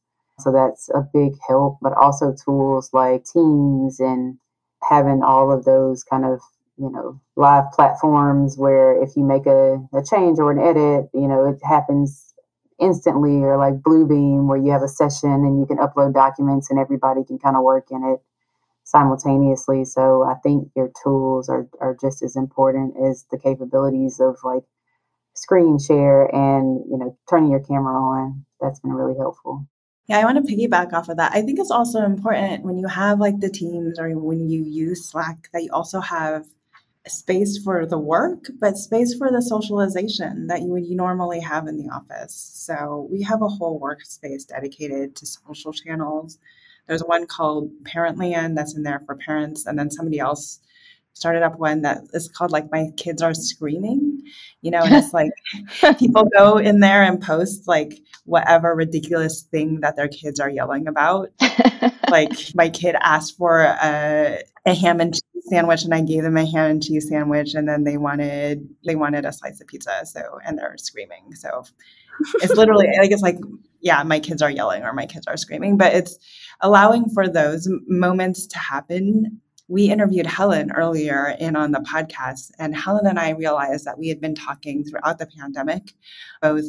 [0.40, 4.36] So that's a big help, but also tools like Teams and
[4.82, 6.40] having all of those kind of,
[6.76, 11.26] you know, live platforms where if you make a, a change or an edit, you
[11.26, 12.34] know, it happens
[12.78, 16.78] instantly or like Bluebeam where you have a session and you can upload documents and
[16.78, 18.20] everybody can kind of work in it
[18.84, 19.84] simultaneously.
[19.84, 24.62] So I think your tools are, are just as important as the capabilities of like
[25.34, 28.44] screen share and, you know, turning your camera on.
[28.60, 29.66] That's been really helpful.
[30.06, 31.32] Yeah, I want to piggyback off of that.
[31.32, 35.10] I think it's also important when you have like the teams or when you use
[35.10, 36.44] Slack that you also have
[37.06, 41.78] space for the work, but space for the socialization that you would normally have in
[41.78, 42.34] the office.
[42.34, 46.38] So we have a whole workspace dedicated to social channels
[46.86, 50.60] there's one called Parentland that's in there for parents, and then somebody else
[51.14, 54.20] started up one that is called like my kids are screaming
[54.62, 55.30] you know and it's like
[55.98, 60.86] people go in there and post like whatever ridiculous thing that their kids are yelling
[60.86, 61.30] about.
[62.08, 66.36] Like my kid asked for a, a ham and cheese sandwich and I gave them
[66.36, 70.04] a ham and cheese sandwich and then they wanted they wanted a slice of pizza
[70.04, 71.64] so and they're screaming so
[72.36, 73.38] it's literally I guess like
[73.80, 76.18] yeah my kids are yelling or my kids are screaming but it's
[76.60, 82.76] allowing for those moments to happen we interviewed Helen earlier in on the podcast and
[82.76, 85.94] Helen and I realized that we had been talking throughout the pandemic
[86.42, 86.64] both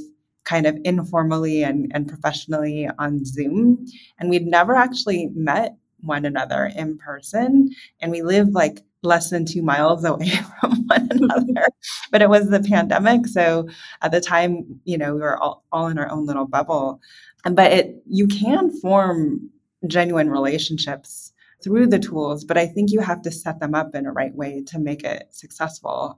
[0.46, 3.86] kind of informally and, and professionally on Zoom
[4.20, 5.76] and we'd never actually met
[6.06, 7.70] one another in person.
[8.00, 10.30] And we live like less than two miles away
[10.60, 11.68] from one another.
[12.12, 13.28] but it was the pandemic.
[13.28, 13.68] So
[14.02, 17.00] at the time, you know, we were all, all in our own little bubble.
[17.44, 19.50] But it you can form
[19.88, 21.32] genuine relationships
[21.64, 24.34] through the tools, but I think you have to set them up in a right
[24.36, 26.18] way to make it successful.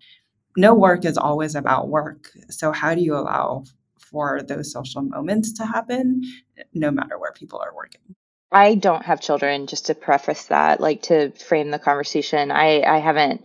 [0.56, 2.32] No work is always about work.
[2.50, 3.66] So how do you allow
[3.98, 6.24] for those social moments to happen
[6.74, 8.16] no matter where people are working?
[8.52, 12.52] I don't have children, just to preface that, like to frame the conversation.
[12.52, 13.44] I, I haven't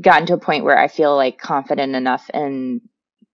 [0.00, 2.82] gotten to a point where I feel like confident enough in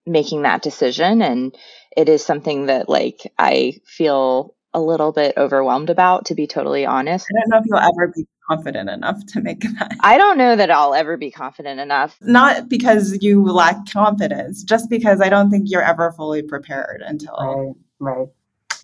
[0.06, 1.22] making that decision.
[1.22, 1.54] And
[1.96, 6.86] it is something that like I feel a little bit overwhelmed about, to be totally
[6.86, 7.26] honest.
[7.28, 9.96] I don't know if you'll ever be confident enough to make that.
[10.00, 12.16] I don't know that I'll ever be confident enough.
[12.20, 17.74] Not because you lack confidence, just because I don't think you're ever fully prepared until.
[17.98, 18.28] Right, right.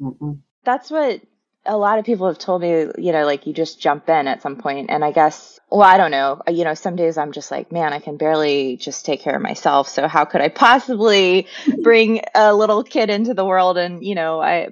[0.01, 0.41] Mm-mm.
[0.64, 1.20] That's what
[1.66, 4.42] a lot of people have told me, you know, like you just jump in at
[4.42, 4.90] some point.
[4.90, 6.42] And I guess, well, I don't know.
[6.46, 9.36] Uh, you know, some days I'm just like, man, I can barely just take care
[9.36, 9.88] of myself.
[9.88, 11.48] So how could I possibly
[11.82, 13.78] bring a little kid into the world?
[13.78, 14.68] And, you know, I,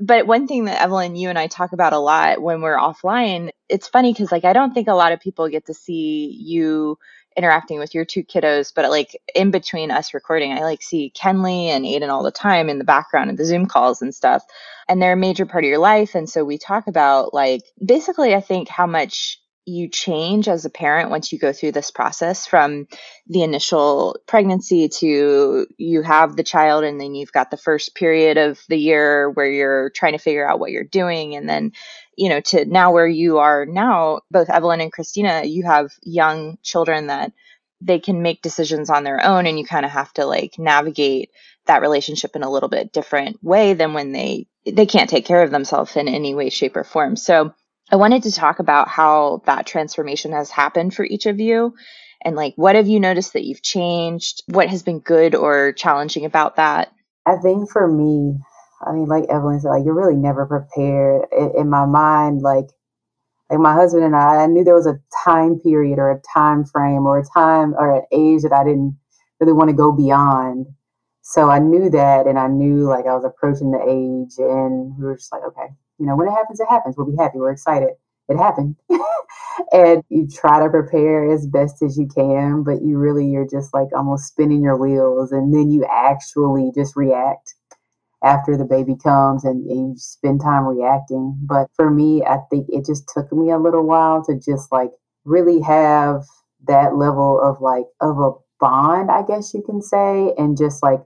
[0.00, 3.50] but one thing that Evelyn, you and I talk about a lot when we're offline,
[3.68, 6.98] it's funny because like I don't think a lot of people get to see you
[7.36, 11.66] interacting with your two kiddos, but like in between us recording, I like see Kenley
[11.66, 14.42] and Aiden all the time in the background of the Zoom calls and stuff.
[14.88, 16.14] And they're a major part of your life.
[16.14, 20.70] And so we talk about like basically, I think how much you change as a
[20.70, 22.88] parent once you go through this process from
[23.28, 28.38] the initial pregnancy to you have the child and then you've got the first period
[28.38, 31.70] of the year where you're trying to figure out what you're doing and then
[32.16, 36.58] you know, to now where you are now, both Evelyn and Christina, you have young
[36.62, 37.32] children that
[37.80, 41.30] they can make decisions on their own and you kind of have to like navigate
[41.66, 45.42] that relationship in a little bit different way than when they they can't take care
[45.42, 47.16] of themselves in any way shape or form.
[47.16, 47.52] So
[47.90, 51.74] I wanted to talk about how that transformation has happened for each of you
[52.24, 54.42] and like what have you noticed that you've changed?
[54.46, 56.92] What has been good or challenging about that?
[57.26, 58.38] I think for me,
[58.86, 61.26] I mean, like Evelyn said, like you're really never prepared.
[61.36, 62.66] In, in, my mind, like
[63.50, 66.64] like my husband and I, I knew there was a time period or a time
[66.64, 68.96] frame or a time or an age that I didn't
[69.40, 70.66] really want to go beyond.
[71.22, 75.04] So I knew that, and I knew like I was approaching the age, and we
[75.04, 75.68] were just like, okay,
[75.98, 76.96] you know, when it happens, it happens.
[76.96, 77.38] We'll be happy.
[77.38, 77.90] We're excited.
[78.28, 78.76] It happened,
[79.72, 83.74] and you try to prepare as best as you can, but you really you're just
[83.74, 87.54] like almost spinning your wheels, and then you actually just react
[88.24, 91.36] after the baby comes and, and you spend time reacting.
[91.42, 94.90] But for me, I think it just took me a little while to just like
[95.24, 96.22] really have
[96.66, 101.00] that level of like of a bond, I guess you can say, and just like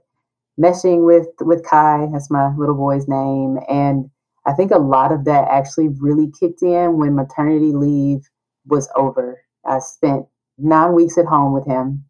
[0.59, 3.59] meshing with with Kai, that's my little boy's name.
[3.69, 4.09] And
[4.45, 8.21] I think a lot of that actually really kicked in when maternity leave
[8.65, 9.41] was over.
[9.65, 10.25] I spent
[10.57, 12.05] nine weeks at home with him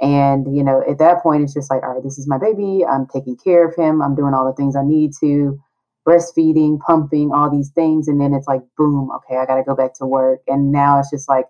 [0.00, 2.84] and, you know, at that point, it's just like, all right, this is my baby.
[2.84, 4.02] I'm taking care of him.
[4.02, 5.58] I'm doing all the things I need to,
[6.06, 8.08] breastfeeding, pumping, all these things.
[8.08, 10.40] And then it's like, boom, okay, I got to go back to work.
[10.48, 11.46] And now it's just like,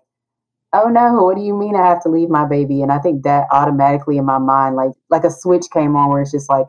[0.73, 2.81] oh no, what do you mean I have to leave my baby?
[2.81, 6.21] And I think that automatically in my mind, like, like a switch came on where
[6.21, 6.67] it's just like,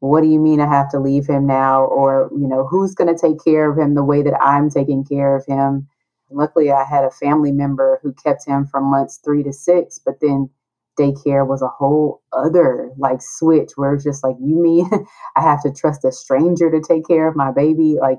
[0.00, 1.84] what do you mean I have to leave him now?
[1.84, 5.04] Or, you know, who's going to take care of him the way that I'm taking
[5.04, 5.88] care of him?
[6.30, 10.16] Luckily, I had a family member who kept him from months three to six, but
[10.20, 10.50] then
[10.98, 14.88] daycare was a whole other like switch where it's just like you mean
[15.36, 17.96] i have to trust a stranger to take care of my baby?
[18.00, 18.18] Like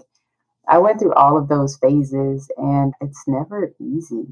[0.67, 4.25] i went through all of those phases and it's never easy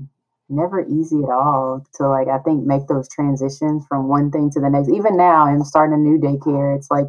[0.49, 4.59] never easy at all to like i think make those transitions from one thing to
[4.59, 4.89] the next.
[4.89, 6.75] Even now i'm starting a new daycare.
[6.77, 7.07] It's like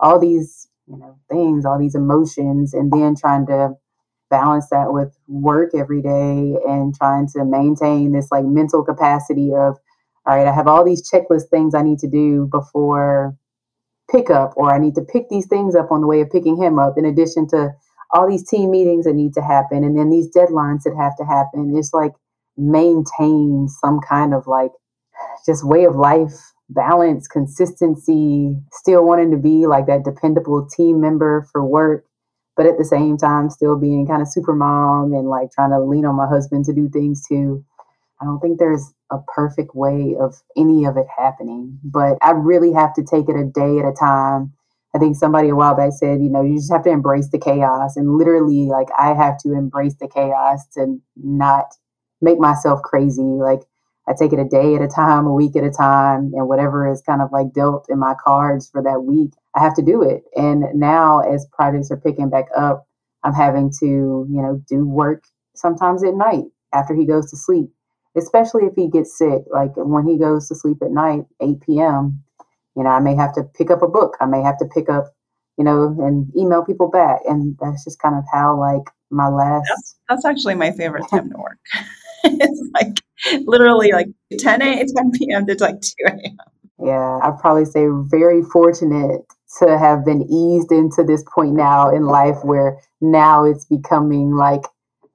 [0.00, 3.70] all these you know things all these emotions and then trying to
[4.30, 9.78] balance that with work every day and trying to maintain this like mental capacity of
[10.28, 13.34] all right, I have all these checklist things I need to do before
[14.10, 16.78] pickup, or I need to pick these things up on the way of picking him
[16.78, 17.70] up, in addition to
[18.10, 21.24] all these team meetings that need to happen, and then these deadlines that have to
[21.24, 21.74] happen.
[21.74, 22.12] It's like
[22.58, 24.72] maintain some kind of like
[25.46, 26.34] just way of life
[26.68, 32.04] balance, consistency, still wanting to be like that dependable team member for work,
[32.54, 35.80] but at the same time, still being kind of super mom and like trying to
[35.80, 37.64] lean on my husband to do things too
[38.20, 42.72] I don't think there's a perfect way of any of it happening, but I really
[42.72, 44.52] have to take it a day at a time.
[44.94, 47.38] I think somebody a while back said, you know, you just have to embrace the
[47.38, 47.96] chaos.
[47.96, 51.66] And literally, like, I have to embrace the chaos to not
[52.20, 53.22] make myself crazy.
[53.22, 53.60] Like,
[54.08, 56.90] I take it a day at a time, a week at a time, and whatever
[56.90, 60.02] is kind of like dealt in my cards for that week, I have to do
[60.02, 60.22] it.
[60.34, 62.86] And now, as projects are picking back up,
[63.22, 67.70] I'm having to, you know, do work sometimes at night after he goes to sleep,
[68.16, 69.42] especially if he gets sick.
[69.50, 72.22] Like when he goes to sleep at night, 8 p.m.,
[72.76, 74.16] you know, I may have to pick up a book.
[74.20, 75.12] I may have to pick up,
[75.56, 77.20] you know, and email people back.
[77.24, 79.66] And that's just kind of how, like, my last.
[79.68, 81.58] That's, that's actually my favorite time to work.
[82.24, 84.86] it's like literally like 10 a.m.
[84.86, 85.46] 10 p.m.
[85.46, 86.36] to like 2 a.m.
[86.80, 89.22] Yeah, I'd probably say very fortunate
[89.58, 94.62] to have been eased into this point now in life where now it's becoming like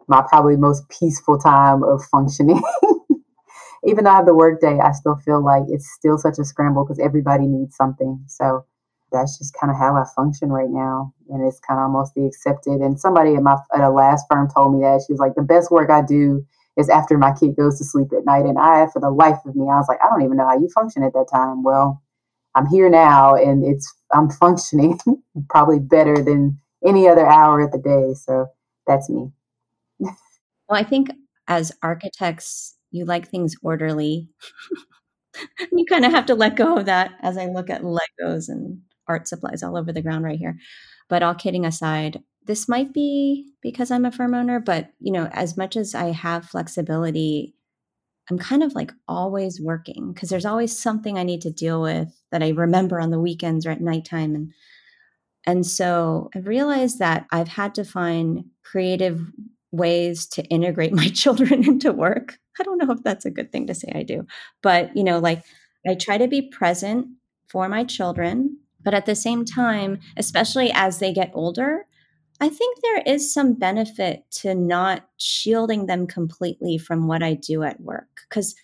[0.08, 2.62] my probably most peaceful time of functioning.
[3.86, 6.46] Even though I have the work day, I still feel like it's still such a
[6.46, 8.24] scramble because everybody needs something.
[8.28, 8.66] So
[9.12, 11.14] that's just kind of how I function right now.
[11.30, 12.80] And it's kind of almost the accepted.
[12.80, 15.44] And somebody at my at a last firm told me that she was like, the
[15.44, 16.46] best work I do
[16.78, 18.46] is after my kid goes to sleep at night.
[18.46, 20.58] And I, for the life of me, I was like, I don't even know how
[20.58, 21.64] you function at that time.
[21.64, 22.02] Well,
[22.56, 25.00] I'm here now and it's I'm functioning
[25.50, 28.14] probably better than any other hour of the day.
[28.14, 28.48] So
[28.88, 29.32] that's me.
[30.00, 30.16] Well,
[30.70, 31.10] I think
[31.48, 34.30] as architects, you like things orderly.
[35.72, 38.82] you kind of have to let go of that as I look at Legos and
[39.08, 40.58] art supplies all over the ground right here.
[41.10, 45.28] But all kidding aside, this might be because I'm a firm owner, but you know,
[45.32, 47.56] as much as I have flexibility,
[48.30, 52.10] I'm kind of like always working because there's always something I need to deal with
[52.32, 54.36] that I remember on the weekends or at nighttime.
[54.36, 54.54] And
[55.46, 59.22] and so I realized that I've had to find creative
[59.74, 62.38] ways to integrate my children into work.
[62.60, 64.26] I don't know if that's a good thing to say I do,
[64.62, 65.44] but you know, like
[65.86, 67.08] I try to be present
[67.48, 71.86] for my children, but at the same time, especially as they get older,
[72.40, 77.64] I think there is some benefit to not shielding them completely from what I do
[77.64, 78.22] at work.
[78.30, 78.56] Because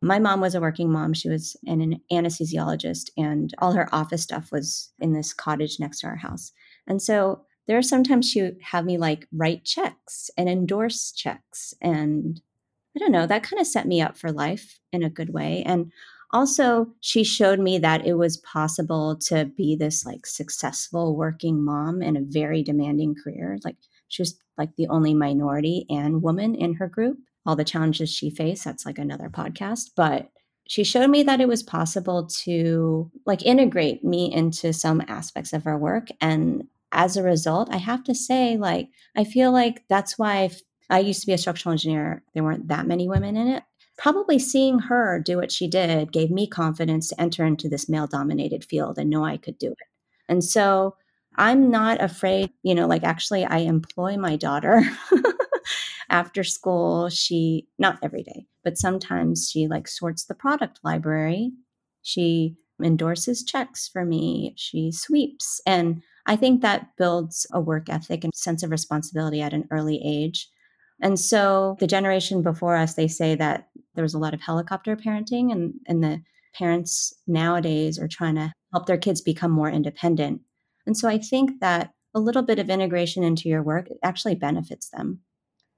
[0.00, 1.12] my mom was a working mom.
[1.12, 6.06] She was an anesthesiologist, and all her office stuff was in this cottage next to
[6.06, 6.52] our house.
[6.86, 11.74] And so there are sometimes she would have me like write checks and endorse checks.
[11.80, 12.40] And
[12.96, 15.62] I don't know, that kind of set me up for life in a good way.
[15.64, 15.92] And
[16.32, 22.02] also she showed me that it was possible to be this like successful working mom
[22.02, 23.76] in a very demanding career like
[24.08, 28.28] she was like the only minority and woman in her group all the challenges she
[28.28, 30.28] faced that's like another podcast but
[30.66, 35.64] she showed me that it was possible to like integrate me into some aspects of
[35.64, 40.18] her work and as a result i have to say like i feel like that's
[40.18, 43.48] why I've, i used to be a structural engineer there weren't that many women in
[43.48, 43.62] it
[43.98, 48.06] probably seeing her do what she did gave me confidence to enter into this male
[48.06, 49.88] dominated field and know I could do it.
[50.28, 50.94] And so
[51.36, 54.82] I'm not afraid, you know, like actually, I employ my daughter
[56.10, 57.08] after school.
[57.10, 61.52] She, not every day, but sometimes she like sorts the product library.
[62.02, 64.54] She endorses checks for me.
[64.56, 65.60] She sweeps.
[65.66, 70.00] And I think that builds a work ethic and sense of responsibility at an early
[70.04, 70.48] age
[71.00, 74.96] and so the generation before us, they say that there was a lot of helicopter
[74.96, 76.22] parenting, and, and the
[76.54, 80.40] parents nowadays are trying to help their kids become more independent.
[80.86, 84.88] And so I think that a little bit of integration into your work actually benefits
[84.90, 85.20] them.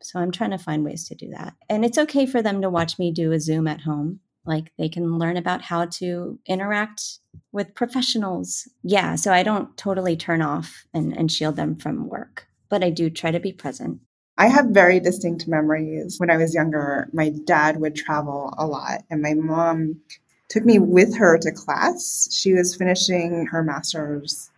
[0.02, 1.54] So I'm trying to find ways to do that.
[1.68, 4.20] And it's okay for them to watch me do a Zoom at home.
[4.44, 7.18] Like they can learn about how to interact
[7.52, 8.68] with professionals.
[8.82, 12.90] Yeah, so I don't totally turn off and, and shield them from work, but I
[12.90, 14.00] do try to be present.
[14.38, 16.18] I have very distinct memories.
[16.18, 20.00] When I was younger, my dad would travel a lot, and my mom
[20.48, 22.28] took me with her to class.
[22.32, 24.50] She was finishing her master's,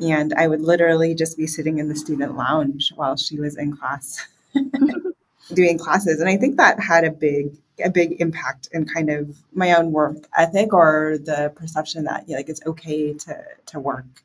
[0.00, 3.76] and I would literally just be sitting in the student lounge while she was in
[3.76, 4.26] class
[5.54, 6.20] doing classes.
[6.20, 9.92] And I think that had a big a big impact in kind of my own
[9.92, 14.22] work ethic or the perception that like it's okay to to work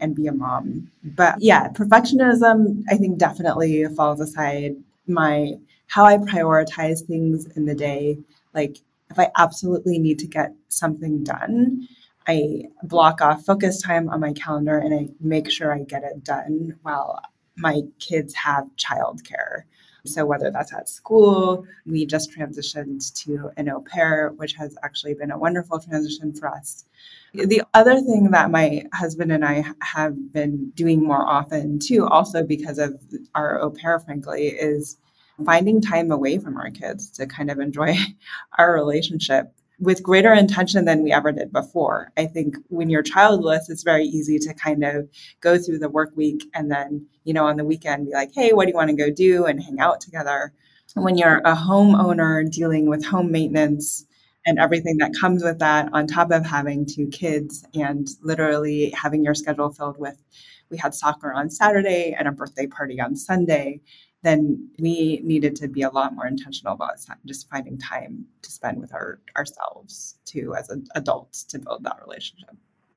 [0.00, 0.90] and be a mom.
[1.04, 4.76] But yeah, perfectionism, I think definitely falls aside
[5.06, 5.54] my
[5.88, 8.18] how I prioritize things in the day.
[8.54, 8.78] Like
[9.10, 11.88] if I absolutely need to get something done,
[12.26, 16.22] I block off focus time on my calendar and I make sure I get it
[16.22, 17.20] done while
[17.56, 19.64] my kids have childcare.
[20.04, 25.14] So, whether that's at school, we just transitioned to an au pair, which has actually
[25.14, 26.84] been a wonderful transition for us.
[27.32, 32.42] The other thing that my husband and I have been doing more often, too, also
[32.42, 33.00] because of
[33.34, 34.96] our au pair, frankly, is
[35.44, 37.96] finding time away from our kids to kind of enjoy
[38.58, 42.12] our relationship with greater intention than we ever did before.
[42.16, 45.08] I think when you're childless, it's very easy to kind of
[45.40, 48.52] go through the work week and then, you know, on the weekend be like, hey,
[48.52, 50.52] what do you want to go do and hang out together.
[50.94, 54.04] When you're a homeowner dealing with home maintenance
[54.44, 59.24] and everything that comes with that, on top of having two kids and literally having
[59.24, 60.22] your schedule filled with,
[60.70, 63.80] we had soccer on Saturday and a birthday party on Sunday
[64.22, 68.80] then we needed to be a lot more intentional about just finding time to spend
[68.80, 72.54] with our ourselves too as adults to build that relationship.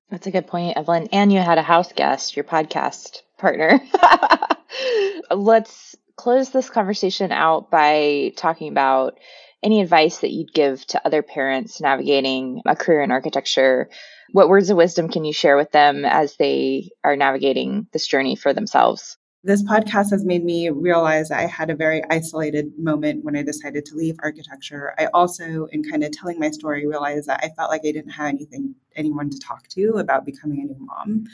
[0.09, 1.07] That's a good point, Evelyn.
[1.11, 3.81] And you had a house guest, your podcast partner.
[5.31, 9.17] Let's close this conversation out by talking about
[9.63, 13.89] any advice that you'd give to other parents navigating a career in architecture.
[14.33, 18.35] What words of wisdom can you share with them as they are navigating this journey
[18.35, 19.17] for themselves?
[19.45, 23.83] This podcast has made me realize I had a very isolated moment when I decided
[23.85, 24.93] to leave architecture.
[24.97, 28.11] I also, in kind of telling my story, realized that I felt like I didn't
[28.11, 31.25] have anything, anyone to talk to about becoming a new mom.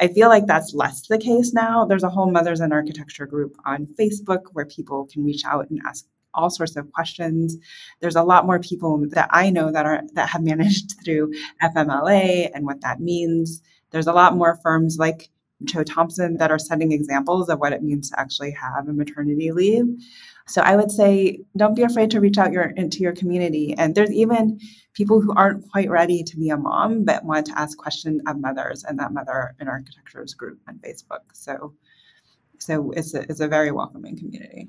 [0.00, 1.84] I feel like that's less the case now.
[1.84, 5.80] There's a whole Mothers in Architecture group on Facebook where people can reach out and
[5.86, 7.56] ask all sorts of questions.
[8.00, 11.32] There's a lot more people that I know that are that have managed through
[11.62, 13.62] FMLA and what that means.
[13.92, 15.30] There's a lot more firms like
[15.66, 19.52] Cho Thompson that are setting examples of what it means to actually have a maternity
[19.52, 19.86] leave.
[20.46, 23.74] So I would say don't be afraid to reach out your into your community.
[23.76, 24.60] And there's even
[24.92, 28.38] people who aren't quite ready to be a mom but want to ask questions of
[28.38, 31.20] mothers and that mother in architecture's group on Facebook.
[31.32, 31.74] So
[32.58, 34.68] so it's a, it's a very welcoming community.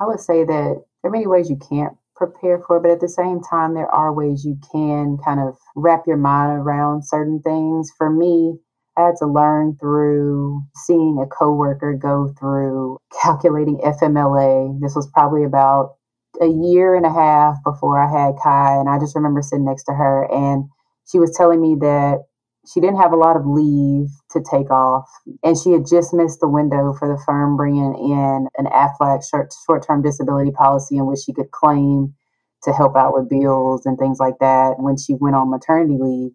[0.00, 3.08] I would say that there are many ways you can't prepare for, but at the
[3.08, 7.92] same time, there are ways you can kind of wrap your mind around certain things.
[7.96, 8.58] For me,
[8.96, 14.80] I had to learn through seeing a coworker go through calculating FMLA.
[14.80, 15.96] This was probably about
[16.40, 19.84] a year and a half before I had Kai, and I just remember sitting next
[19.84, 20.64] to her, and
[21.06, 22.24] she was telling me that
[22.66, 25.08] she didn't have a lot of leave to take off,
[25.42, 29.52] and she had just missed the window for the firm bringing in an AFLAC short
[29.66, 32.14] short-term disability policy in which she could claim
[32.62, 36.32] to help out with bills and things like that when she went on maternity leave.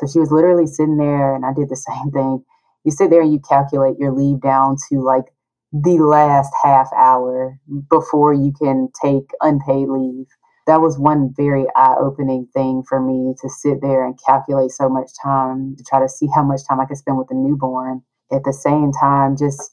[0.00, 2.44] So she was literally sitting there, and I did the same thing.
[2.84, 5.26] You sit there and you calculate your leave down to like
[5.72, 7.58] the last half hour
[7.90, 10.26] before you can take unpaid leave.
[10.66, 14.88] That was one very eye opening thing for me to sit there and calculate so
[14.88, 18.02] much time to try to see how much time I could spend with a newborn.
[18.32, 19.72] At the same time, just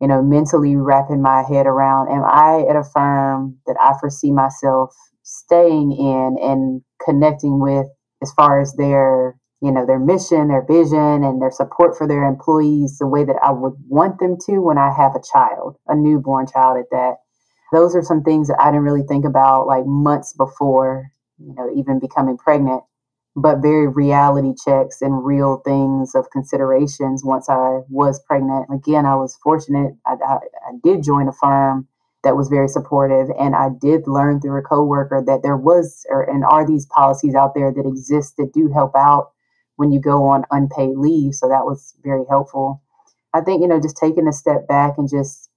[0.00, 4.30] you know, mentally wrapping my head around am I at a firm that I foresee
[4.30, 7.86] myself staying in and connecting with
[8.22, 12.24] as far as their you know their mission their vision and their support for their
[12.24, 15.96] employees the way that i would want them to when i have a child a
[15.96, 17.16] newborn child at that.
[17.72, 21.70] Those are some things that i didn't really think about like months before you know
[21.74, 22.82] even becoming pregnant
[23.38, 28.66] but very reality checks and real things of considerations once i was pregnant.
[28.72, 29.94] Again i was fortunate.
[30.06, 31.88] I, I, I did join a firm
[32.24, 36.22] that was very supportive and i did learn through a coworker that there was or,
[36.22, 39.32] and are these policies out there that exist that do help out
[39.76, 41.34] when you go on unpaid leave.
[41.34, 42.82] So that was very helpful.
[43.34, 45.50] I think, you know, just taking a step back and just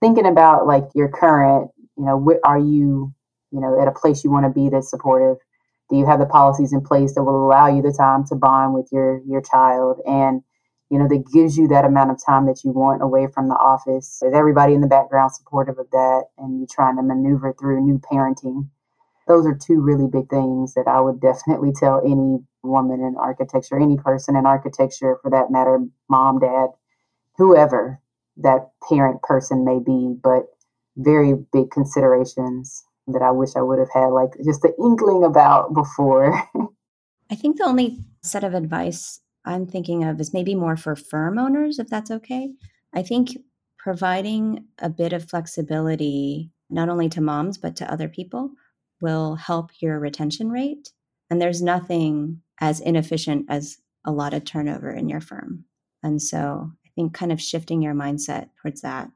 [0.00, 3.12] thinking about like your current, you know, where are you,
[3.50, 5.36] you know, at a place you want to be that's supportive?
[5.90, 8.74] Do you have the policies in place that will allow you the time to bond
[8.74, 10.42] with your your child and
[10.88, 13.54] you know that gives you that amount of time that you want away from the
[13.54, 14.22] office?
[14.22, 17.98] Is everybody in the background supportive of that and you're trying to maneuver through new
[17.98, 18.68] parenting?
[19.26, 23.80] those are two really big things that I would definitely tell any woman in architecture,
[23.80, 26.68] any person in architecture for that matter, mom, dad,
[27.36, 28.00] whoever
[28.36, 30.44] that parent person may be, but
[30.96, 35.74] very big considerations that I wish I would have had, like just the inkling about
[35.74, 36.42] before.
[37.30, 41.38] I think the only set of advice I'm thinking of is maybe more for firm
[41.38, 42.52] owners, if that's okay.
[42.92, 43.38] I think
[43.78, 48.50] providing a bit of flexibility, not only to moms, but to other people,
[49.00, 50.92] will help your retention rate.
[51.32, 55.64] And there's nothing as inefficient as a lot of turnover in your firm.
[56.02, 59.10] And so I think kind of shifting your mindset towards that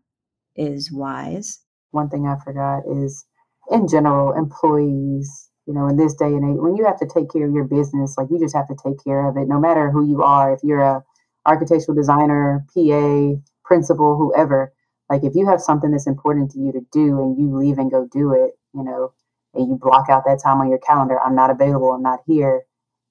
[0.56, 1.60] is wise.
[1.90, 3.26] One thing I forgot is
[3.70, 7.30] in general, employees, you know, in this day and age, when you have to take
[7.30, 9.90] care of your business, like you just have to take care of it, no matter
[9.90, 10.54] who you are.
[10.54, 11.04] If you're a
[11.44, 14.72] architectural designer, PA, principal, whoever,
[15.10, 17.90] like if you have something that's important to you to do and you leave and
[17.90, 19.12] go do it, you know,
[19.56, 22.62] and you block out that time on your calendar, I'm not available, I'm not here,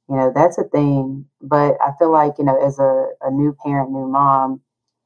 [0.10, 1.26] you know, that's a thing.
[1.42, 4.62] But I feel like, you know, as a, a new parent, new mom,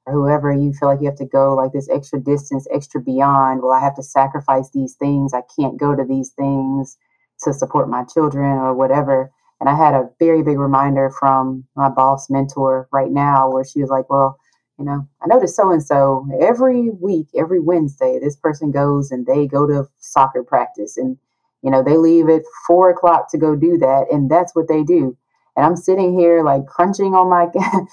[0.05, 3.61] or whoever you feel like you have to go like this extra distance, extra beyond.
[3.61, 5.33] Well, I have to sacrifice these things.
[5.33, 6.97] I can't go to these things
[7.43, 9.31] to support my children or whatever.
[9.61, 13.81] And I had a very big reminder from my boss mentor right now where she
[13.81, 14.37] was like, Well,
[14.77, 19.25] you know, I noticed so and so every week, every Wednesday, this person goes and
[19.25, 21.17] they go to soccer practice and,
[21.61, 24.07] you know, they leave at four o'clock to go do that.
[24.11, 25.17] And that's what they do.
[25.55, 27.47] And I'm sitting here like crunching on my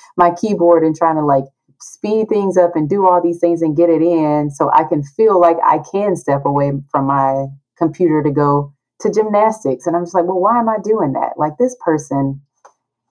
[0.16, 1.44] my keyboard and trying to like
[1.80, 5.02] speed things up and do all these things and get it in so I can
[5.02, 7.46] feel like I can step away from my
[7.76, 9.86] computer to go to gymnastics.
[9.86, 11.32] And I'm just like, well, why am I doing that?
[11.36, 12.40] Like this person,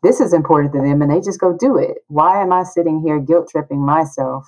[0.03, 1.97] this is important to them and they just go do it.
[2.07, 4.47] Why am I sitting here guilt tripping myself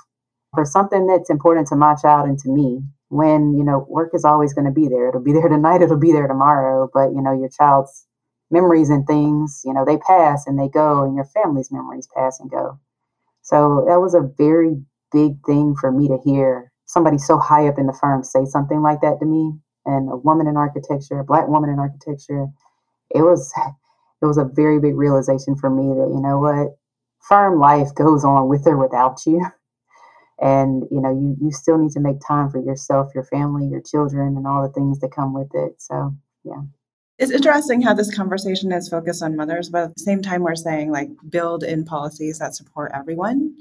[0.55, 2.81] for something that's important to my child and to me?
[3.09, 5.09] When, you know, work is always going to be there.
[5.09, 6.89] It'll be there tonight, it'll be there tomorrow.
[6.93, 8.05] But, you know, your child's
[8.51, 12.39] memories and things, you know, they pass and they go, and your family's memories pass
[12.39, 12.79] and go.
[13.41, 14.75] So that was a very
[15.11, 18.81] big thing for me to hear somebody so high up in the firm say something
[18.81, 19.53] like that to me
[19.85, 22.47] and a woman in architecture, a black woman in architecture.
[23.11, 23.53] It was
[24.21, 26.77] it was a very big realization for me that you know what
[27.27, 29.45] firm life goes on with or without you
[30.39, 33.81] and you know you you still need to make time for yourself your family your
[33.81, 36.13] children and all the things that come with it so
[36.43, 36.61] yeah
[37.17, 40.55] it's interesting how this conversation is focused on mothers, but at the same time, we're
[40.55, 43.55] saying like build in policies that support everyone.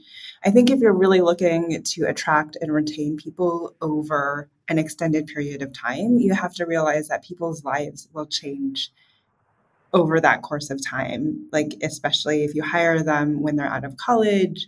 [0.45, 5.63] I think if you're really looking to attract and retain people over an extended period
[5.63, 8.93] of time, you have to realize that people's lives will change
[9.95, 11.49] over that course of time.
[11.51, 14.67] Like, especially if you hire them when they're out of college,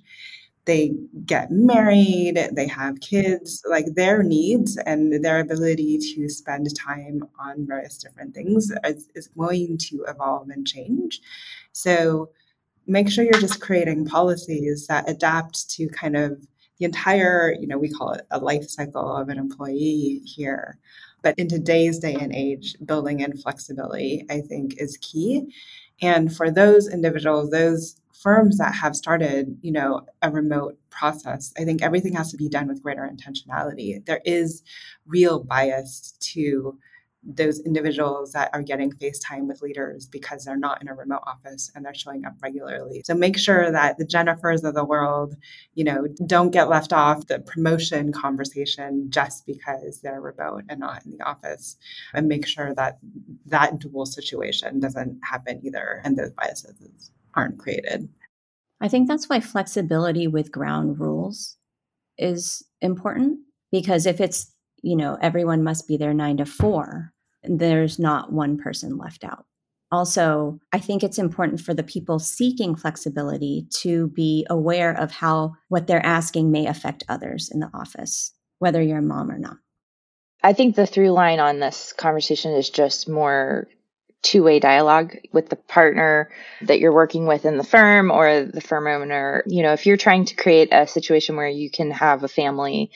[0.68, 0.92] they
[1.24, 7.66] get married, they have kids, like their needs and their ability to spend time on
[7.66, 11.22] various different things is, is going to evolve and change.
[11.72, 12.28] So
[12.86, 16.46] make sure you're just creating policies that adapt to kind of
[16.78, 20.78] the entire, you know, we call it a life cycle of an employee here.
[21.22, 25.50] But in today's day and age, building in flexibility, I think, is key.
[26.02, 31.64] And for those individuals, those firms that have started, you know, a remote process, I
[31.64, 34.04] think everything has to be done with greater intentionality.
[34.04, 34.62] There is
[35.06, 36.78] real bias to
[37.24, 41.70] those individuals that are getting FaceTime with leaders because they're not in a remote office
[41.74, 43.02] and they're showing up regularly.
[43.04, 45.34] So make sure that the Jennifers of the world,
[45.74, 51.04] you know, don't get left off the promotion conversation just because they're remote and not
[51.04, 51.76] in the office.
[52.14, 52.98] And make sure that
[53.46, 58.08] that dual situation doesn't happen either and those biases aren't created.
[58.80, 61.56] I think that's why flexibility with ground rules
[62.16, 63.40] is important
[63.72, 64.52] because if it's,
[64.82, 67.12] you know, everyone must be there nine to four,
[67.42, 69.46] there's not one person left out.
[69.90, 75.54] Also, I think it's important for the people seeking flexibility to be aware of how
[75.68, 79.56] what they're asking may affect others in the office, whether you're a mom or not.
[80.42, 83.66] I think the through line on this conversation is just more
[84.22, 86.30] two way dialogue with the partner
[86.62, 89.44] that you're working with in the firm or the firm owner.
[89.46, 92.90] You know, if you're trying to create a situation where you can have a family,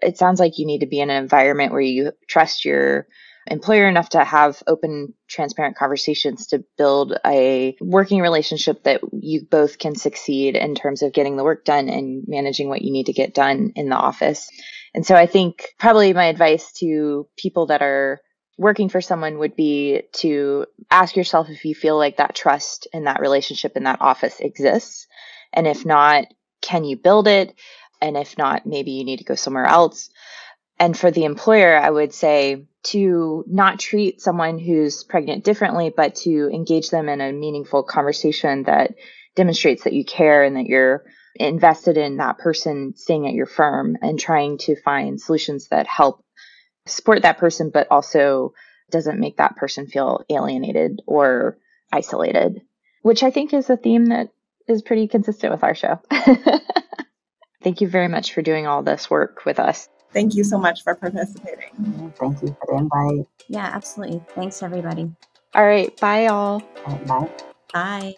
[0.00, 3.06] it sounds like you need to be in an environment where you trust your
[3.48, 9.78] employer enough to have open, transparent conversations to build a working relationship that you both
[9.78, 13.12] can succeed in terms of getting the work done and managing what you need to
[13.12, 14.48] get done in the office.
[14.94, 18.20] And so I think probably my advice to people that are
[18.62, 23.04] working for someone would be to ask yourself if you feel like that trust in
[23.04, 25.06] that relationship in that office exists.
[25.52, 26.26] And if not,
[26.60, 27.54] can you build it?
[28.00, 30.10] And if not, maybe you need to go somewhere else.
[30.78, 36.16] And for the employer, I would say to not treat someone who's pregnant differently, but
[36.16, 38.94] to engage them in a meaningful conversation that
[39.36, 41.04] demonstrates that you care and that you're
[41.36, 46.24] invested in that person staying at your firm and trying to find solutions that help
[46.86, 48.54] support that person, but also
[48.90, 51.58] doesn't make that person feel alienated or
[51.90, 52.62] isolated,
[53.02, 54.28] which I think is a theme that
[54.68, 56.00] is pretty consistent with our show.
[57.62, 59.88] Thank you very much for doing all this work with us.
[60.12, 62.12] Thank you so much for participating.
[62.18, 63.26] Thank you for the invite.
[63.48, 64.22] Yeah, absolutely.
[64.34, 65.10] Thanks, everybody.
[65.54, 65.98] All right.
[66.00, 66.60] Bye, all.
[67.06, 67.28] Bye.
[67.72, 68.14] Bye.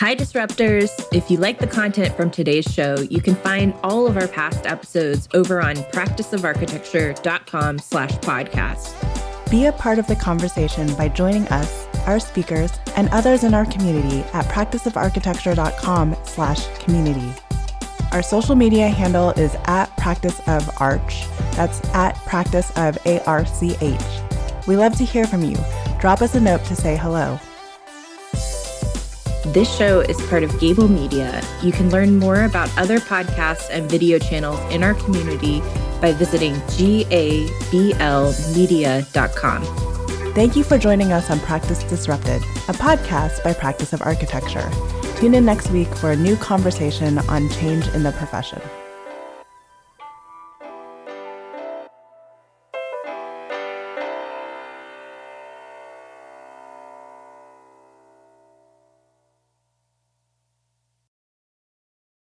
[0.00, 0.90] Hi, Disruptors.
[1.12, 4.64] If you like the content from today's show, you can find all of our past
[4.64, 9.50] episodes over on practiceofarchitecture.com slash podcast.
[9.50, 13.66] Be a part of the conversation by joining us, our speakers, and others in our
[13.66, 17.34] community at practiceofarchitecture.com slash community.
[18.10, 21.26] Our social media handle is at practice of arch.
[21.56, 24.66] That's at practice of A-R-C-H.
[24.66, 25.58] We love to hear from you.
[26.00, 27.38] Drop us a note to say hello.
[29.46, 31.42] This show is part of Gabl Media.
[31.62, 35.60] You can learn more about other podcasts and video channels in our community
[35.98, 37.94] by visiting gablmedia.com.
[40.34, 44.70] Thank you for joining us on Practice Disrupted, a podcast by Practice of Architecture.
[45.16, 48.60] Tune in next week for a new conversation on change in the profession.